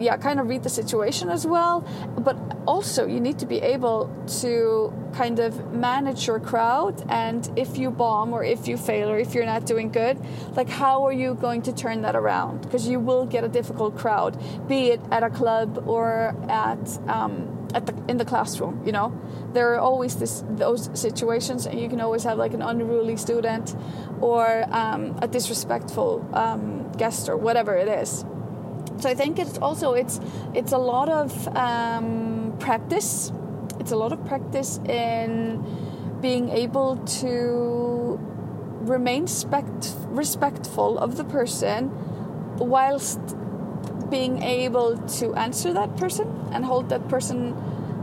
yeah 0.00 0.16
kind 0.16 0.40
of 0.40 0.48
read 0.48 0.62
the 0.62 0.68
situation 0.68 1.28
as 1.28 1.46
well 1.46 1.86
but 2.18 2.36
also 2.66 3.06
you 3.06 3.20
need 3.20 3.38
to 3.38 3.46
be 3.46 3.60
able 3.60 4.10
to 4.26 4.92
kind 5.14 5.38
of 5.38 5.72
manage 5.72 6.26
your 6.26 6.40
crowd 6.40 7.04
and 7.08 7.50
if 7.56 7.78
you 7.78 7.90
bomb 7.90 8.32
or 8.32 8.42
if 8.42 8.66
you 8.66 8.76
fail 8.76 9.08
or 9.08 9.18
if 9.18 9.34
you're 9.34 9.46
not 9.46 9.64
doing 9.64 9.90
good 9.90 10.18
like 10.56 10.68
how 10.68 11.04
are 11.04 11.12
you 11.12 11.34
going 11.34 11.62
to 11.62 11.72
turn 11.72 12.02
that 12.02 12.16
around? 12.16 12.62
Because 12.62 12.88
you 12.88 12.98
will 12.98 13.26
get 13.26 13.44
a 13.44 13.48
difficult 13.48 13.96
crowd 13.96 14.36
be 14.68 14.88
it 14.88 15.00
at 15.10 15.22
a 15.22 15.30
club 15.30 15.84
or 15.86 16.34
at 16.48 16.98
um, 17.08 17.68
at 17.74 17.86
the, 17.86 17.94
in 18.08 18.16
the 18.16 18.24
classroom 18.24 18.82
you 18.84 18.92
know? 18.92 19.12
There 19.52 19.72
are 19.74 19.78
always 19.78 20.16
this, 20.16 20.42
those 20.50 20.90
situations 20.98 21.66
and 21.66 21.80
you 21.80 21.88
can 21.88 22.00
always 22.00 22.24
have 22.24 22.38
like 22.38 22.54
an 22.54 22.62
unruly 22.62 23.16
student 23.16 23.76
or 24.20 24.64
um, 24.70 25.16
a 25.22 25.28
disrespectful 25.28 26.28
um, 26.32 26.90
guest 26.92 27.28
or 27.28 27.36
whatever 27.36 27.76
it 27.76 27.88
is 27.88 28.24
so 28.98 29.08
i 29.08 29.14
think 29.14 29.38
it's 29.38 29.58
also 29.58 29.92
it's 29.92 30.20
it's 30.54 30.72
a 30.72 30.78
lot 30.78 31.08
of 31.08 31.48
um, 31.56 32.54
practice 32.58 33.32
it's 33.80 33.92
a 33.92 33.96
lot 33.96 34.12
of 34.12 34.24
practice 34.24 34.78
in 34.88 35.62
being 36.20 36.48
able 36.48 36.96
to 37.04 38.18
remain 38.86 39.22
respect, 39.22 39.94
respectful 40.06 40.98
of 40.98 41.16
the 41.16 41.24
person 41.24 41.90
whilst 42.58 43.20
being 44.10 44.42
able 44.42 44.96
to 45.18 45.34
answer 45.34 45.72
that 45.72 45.96
person 45.96 46.26
and 46.52 46.64
hold 46.64 46.88
that 46.88 47.08
person 47.08 47.54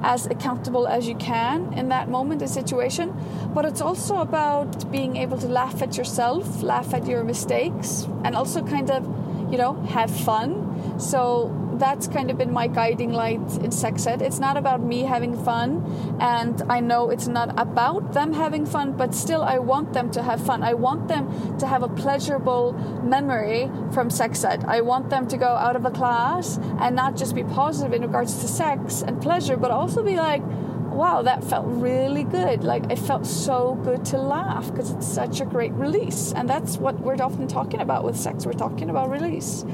as 0.04 0.26
accountable 0.26 0.88
as 0.88 1.08
you 1.08 1.16
can 1.16 1.72
in 1.74 1.90
that 1.90 2.10
moment 2.10 2.42
and 2.42 2.50
situation. 2.50 3.14
But 3.54 3.66
it's 3.66 3.82
also 3.82 4.18
about 4.18 4.92
being 4.92 5.16
able 5.16 5.38
to 5.38 5.48
laugh 5.48 5.82
at 5.82 5.98
yourself, 5.98 6.64
laugh 6.64 6.94
at 6.94 7.06
your 7.06 7.24
mistakes, 7.24 8.08
and 8.24 8.36
also 8.36 8.64
kind 8.64 8.90
of, 8.90 9.04
you 9.52 9.58
know, 9.58 9.74
have 9.90 10.12
fun. 10.12 10.71
So 10.98 11.52
that's 11.76 12.08
kind 12.08 12.30
of 12.30 12.38
been 12.38 12.54
my 12.54 12.68
guiding 12.68 13.12
light 13.12 13.42
in 13.58 13.72
sex 13.72 14.06
ed. 14.06 14.22
It's 14.22 14.40
not 14.40 14.56
about 14.56 14.82
me 14.82 15.02
having 15.02 15.36
fun, 15.44 16.18
and 16.20 16.62
I 16.70 16.80
know 16.80 17.10
it's 17.10 17.28
not 17.28 17.60
about 17.60 18.14
them 18.14 18.34
having 18.34 18.66
fun, 18.66 18.94
but 18.94 19.16
still, 19.16 19.42
I 19.42 19.58
want 19.58 19.94
them 19.94 20.12
to 20.12 20.22
have 20.22 20.46
fun. 20.46 20.64
I 20.64 20.76
want 20.76 21.08
them 21.08 21.58
to 21.58 21.66
have 21.66 21.82
a 21.82 21.88
pleasurable 21.88 22.74
memory 23.04 23.72
from 23.92 24.10
sex 24.10 24.44
ed. 24.44 24.64
I 24.68 24.82
want 24.82 25.10
them 25.10 25.28
to 25.28 25.38
go 25.38 25.48
out 25.48 25.76
of 25.76 25.86
a 25.86 25.92
class 25.92 26.58
and 26.80 26.96
not 26.96 27.18
just 27.18 27.34
be 27.34 27.44
positive 27.44 27.94
in 27.94 28.04
regards 28.04 28.40
to 28.42 28.48
sex 28.48 29.02
and 29.02 29.22
pleasure, 29.22 29.58
but 29.58 29.72
also 29.72 30.04
be 30.04 30.18
like, 30.18 30.44
wow, 30.92 31.22
that 31.22 31.44
felt 31.44 31.66
really 31.66 32.24
good. 32.24 32.64
Like, 32.64 32.92
it 32.92 33.00
felt 33.00 33.26
so 33.26 33.76
good 33.84 34.06
to 34.06 34.18
laugh 34.18 34.72
because 34.72 34.92
it's 34.92 35.08
such 35.08 35.42
a 35.42 35.46
great 35.46 35.72
release. 35.74 36.34
And 36.34 36.50
that's 36.50 36.78
what 36.78 37.00
we're 37.00 37.22
often 37.22 37.48
talking 37.48 37.82
about 37.82 38.04
with 38.04 38.18
sex. 38.18 38.46
We're 38.46 38.54
talking 38.54 38.90
about 38.90 39.10
release. 39.10 39.66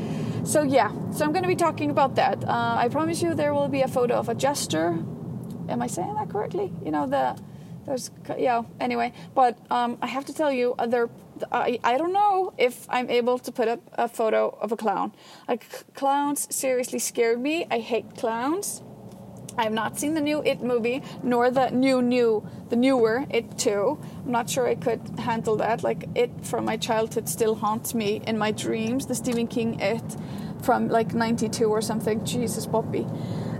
So, 0.43 0.63
yeah, 0.63 0.91
so 1.12 1.25
I'm 1.25 1.32
going 1.32 1.43
to 1.43 1.49
be 1.49 1.56
talking 1.56 1.89
about 1.89 2.15
that. 2.15 2.43
Uh, 2.43 2.75
I 2.77 2.88
promise 2.89 3.21
you 3.21 3.34
there 3.34 3.53
will 3.53 3.67
be 3.67 3.82
a 3.82 3.88
photo 3.88 4.15
of 4.15 4.30
a 4.30 4.36
gesture. 4.36 4.89
Am 5.69 5.82
I 5.82 5.88
saying 5.88 6.15
that 6.15 6.30
correctly? 6.30 6.71
You 6.84 6.91
know, 6.91 7.08
the. 7.08 7.38
There's, 7.86 8.12
yeah, 8.38 8.63
anyway, 8.82 9.13
but 9.34 9.58
um, 9.71 9.97
I 10.01 10.08
have 10.08 10.25
to 10.25 10.34
tell 10.34 10.51
you, 10.51 10.75
there, 10.88 11.10
I, 11.53 11.80
I 11.86 11.97
don't 11.97 12.12
know 12.12 12.53
if 12.58 12.86
I'm 12.89 13.10
able 13.10 13.39
to 13.39 13.49
put 13.49 13.69
up 13.69 13.80
a 13.93 14.10
photo 14.10 14.49
of 14.60 14.73
a 14.73 14.75
clown. 14.75 15.13
Like, 15.47 15.93
clowns 15.93 16.53
seriously 16.53 16.99
scared 16.99 17.39
me. 17.39 17.65
I 17.71 17.80
hate 17.80 18.17
clowns. 18.17 18.84
I 19.57 19.63
have 19.63 19.73
not 19.73 19.97
seen 19.97 20.13
the 20.13 20.21
new 20.21 20.41
It 20.43 20.61
movie, 20.61 21.01
nor 21.23 21.49
the 21.49 21.71
new, 21.71 22.01
new, 22.01 22.47
the 22.69 22.75
newer 22.75 23.25
It 23.29 23.57
2. 23.57 23.99
I'm 24.25 24.31
not 24.31 24.49
sure 24.49 24.67
I 24.67 24.75
could 24.75 25.01
handle 25.19 25.55
that. 25.57 25.83
Like, 25.83 26.07
It 26.13 26.31
from 26.45 26.65
my 26.65 26.77
childhood 26.77 27.27
still 27.27 27.55
haunts 27.55 27.95
me 27.95 28.21
in 28.27 28.37
my 28.37 28.51
dreams. 28.51 29.07
The 29.07 29.15
Stephen 29.15 29.47
King 29.47 29.79
It 29.79 30.15
from 30.61 30.89
like 30.89 31.13
92 31.13 31.65
or 31.65 31.81
something. 31.81 32.23
Jesus, 32.23 32.67
Poppy. 32.67 33.07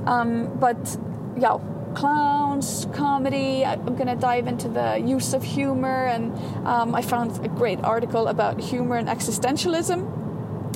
Um, 0.06 0.58
but, 0.60 0.98
yeah, 1.36 1.58
clowns, 1.96 2.88
comedy. 2.94 3.66
I'm 3.66 3.96
going 3.96 4.08
to 4.08 4.16
dive 4.16 4.46
into 4.48 4.70
the 4.70 5.02
use 5.04 5.34
of 5.34 5.44
humor, 5.44 6.06
and 6.06 6.32
um, 6.68 6.94
I 6.94 7.02
found 7.02 7.44
a 7.44 7.50
great 7.50 7.84
article 7.84 8.28
about 8.28 8.62
humor 8.62 8.98
and 8.98 9.08
existentialism. 9.08 10.14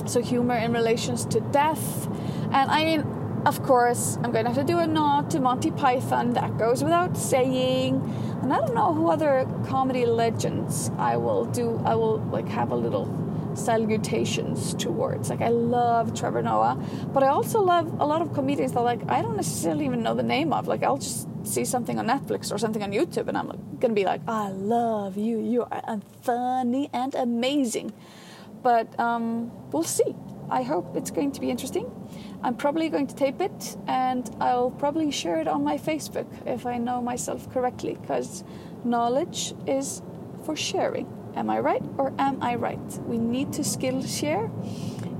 So, 0.08 0.20
humor 0.20 0.56
in 0.56 0.72
relations 0.72 1.24
to 1.26 1.38
death. 1.38 2.08
And 2.50 2.68
I 2.70 2.84
mean, 2.84 3.21
of 3.44 3.62
course, 3.62 4.16
I'm 4.22 4.30
going 4.30 4.44
to 4.44 4.52
have 4.52 4.58
to 4.58 4.64
do 4.64 4.78
a 4.78 4.86
nod 4.86 5.30
to 5.30 5.40
Monty 5.40 5.70
Python. 5.70 6.32
That 6.34 6.58
goes 6.58 6.82
without 6.82 7.16
saying. 7.16 7.96
And 8.42 8.52
I 8.52 8.58
don't 8.58 8.74
know 8.74 8.94
who 8.94 9.10
other 9.10 9.46
comedy 9.66 10.06
legends 10.06 10.90
I 10.98 11.16
will 11.16 11.44
do. 11.44 11.80
I 11.84 11.94
will 11.94 12.18
like 12.18 12.48
have 12.48 12.70
a 12.70 12.76
little 12.76 13.06
salutations 13.54 14.74
towards. 14.74 15.30
Like 15.30 15.40
I 15.40 15.48
love 15.48 16.14
Trevor 16.14 16.42
Noah, 16.42 16.76
but 17.12 17.22
I 17.22 17.28
also 17.28 17.60
love 17.60 18.00
a 18.00 18.06
lot 18.06 18.22
of 18.22 18.32
comedians 18.32 18.72
that 18.72 18.80
like 18.80 19.08
I 19.10 19.22
don't 19.22 19.36
necessarily 19.36 19.84
even 19.86 20.02
know 20.02 20.14
the 20.14 20.22
name 20.22 20.52
of. 20.52 20.66
Like 20.66 20.82
I'll 20.82 20.98
just 20.98 21.28
see 21.44 21.64
something 21.64 21.98
on 21.98 22.06
Netflix 22.06 22.52
or 22.52 22.58
something 22.58 22.82
on 22.82 22.92
YouTube, 22.92 23.28
and 23.28 23.36
I'm 23.36 23.48
like, 23.48 23.80
gonna 23.80 23.94
be 23.94 24.04
like, 24.04 24.22
I 24.26 24.48
love 24.50 25.16
you. 25.16 25.38
You 25.38 25.62
are 25.70 26.00
funny 26.22 26.90
and 26.92 27.14
amazing. 27.14 27.92
But 28.62 28.98
um, 28.98 29.50
we'll 29.70 29.82
see. 29.82 30.14
I 30.50 30.62
hope 30.62 30.96
it's 30.96 31.10
going 31.10 31.32
to 31.32 31.40
be 31.40 31.50
interesting. 31.50 31.90
I'm 32.44 32.56
probably 32.56 32.88
going 32.88 33.06
to 33.06 33.14
tape 33.14 33.40
it 33.40 33.76
and 33.86 34.28
I'll 34.40 34.72
probably 34.72 35.10
share 35.10 35.40
it 35.40 35.46
on 35.46 35.62
my 35.62 35.78
Facebook 35.78 36.26
if 36.46 36.66
I 36.66 36.76
know 36.78 37.00
myself 37.00 37.48
correctly 37.52 37.96
because 38.00 38.42
knowledge 38.84 39.54
is 39.66 40.02
for 40.44 40.56
sharing. 40.56 41.06
Am 41.36 41.48
I 41.48 41.60
right 41.60 41.82
or 41.98 42.12
am 42.18 42.42
I 42.42 42.56
right? 42.56 43.00
We 43.06 43.16
need 43.16 43.52
to 43.54 43.64
skill 43.64 44.02
share 44.02 44.50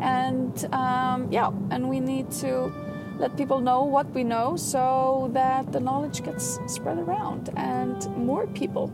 and 0.01 0.65
um, 0.75 1.31
yeah, 1.31 1.53
and 1.71 1.89
we 1.89 2.01
need 2.01 2.31
to 2.43 2.73
let 3.19 3.37
people 3.37 3.61
know 3.61 3.85
what 3.85 4.11
we 4.11 4.25
know 4.25 4.57
so 4.57 5.31
that 5.33 5.71
the 5.71 5.79
knowledge 5.79 6.25
gets 6.25 6.59
spread 6.67 6.99
around 6.99 7.51
and 7.57 8.05
more 8.17 8.49
people 8.49 8.93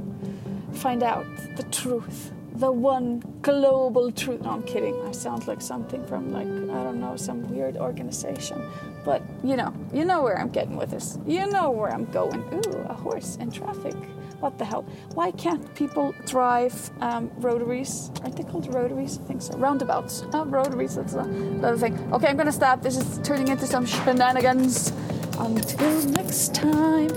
find 0.73 1.03
out 1.03 1.27
the 1.57 1.63
truth 1.65 2.33
the 2.59 2.71
one 2.73 3.21
global 3.43 4.11
truth. 4.11 4.43
No, 4.43 4.51
I'm 4.51 4.63
kidding. 4.63 5.01
I 5.07 5.13
sound 5.13 5.47
like 5.47 5.61
something 5.61 6.05
from 6.07 6.33
like 6.33 6.47
I 6.47 6.83
don't 6.83 7.01
know 7.01 7.17
some 7.17 7.49
weird 7.55 7.77
organization, 7.77 8.63
but 9.05 9.23
you 9.45 9.57
know, 9.57 9.73
you 9.93 10.05
know 10.05 10.23
where 10.23 10.39
I'm 10.39 10.51
getting 10.51 10.77
with 10.77 10.91
this. 10.91 11.19
You 11.27 11.47
know 11.47 11.71
where 11.71 11.93
I'm 11.93 12.07
going. 12.07 12.43
Ooh, 12.53 12.79
a 12.89 12.95
horse 12.95 13.37
in 13.37 13.51
traffic. 13.51 13.95
What 14.41 14.59
the 14.59 14.65
hell? 14.65 14.83
Why 15.15 15.31
can't 15.33 15.75
people 15.75 16.15
drive 16.27 16.91
um, 17.01 17.31
rotaries? 17.39 18.11
Aren't 18.23 18.37
they 18.37 18.45
called 18.45 18.73
rotaries? 18.73 19.19
I 19.19 19.23
think 19.23 19.43
so. 19.43 19.57
Roundabouts. 19.57 20.25
Oh, 20.33 20.45
rotaries. 20.45 20.95
That's 20.95 21.15
another 21.15 21.79
thing. 21.79 22.13
Okay, 22.13 22.29
I'm 22.29 22.37
gonna 22.37 22.53
stop. 22.53 22.83
This 22.83 22.97
is 22.97 23.19
turning 23.27 23.49
into 23.49 23.67
some 23.67 23.87
shenanigans. 23.87 24.93
Until 25.39 26.03
next 26.11 26.55
time. 26.55 27.11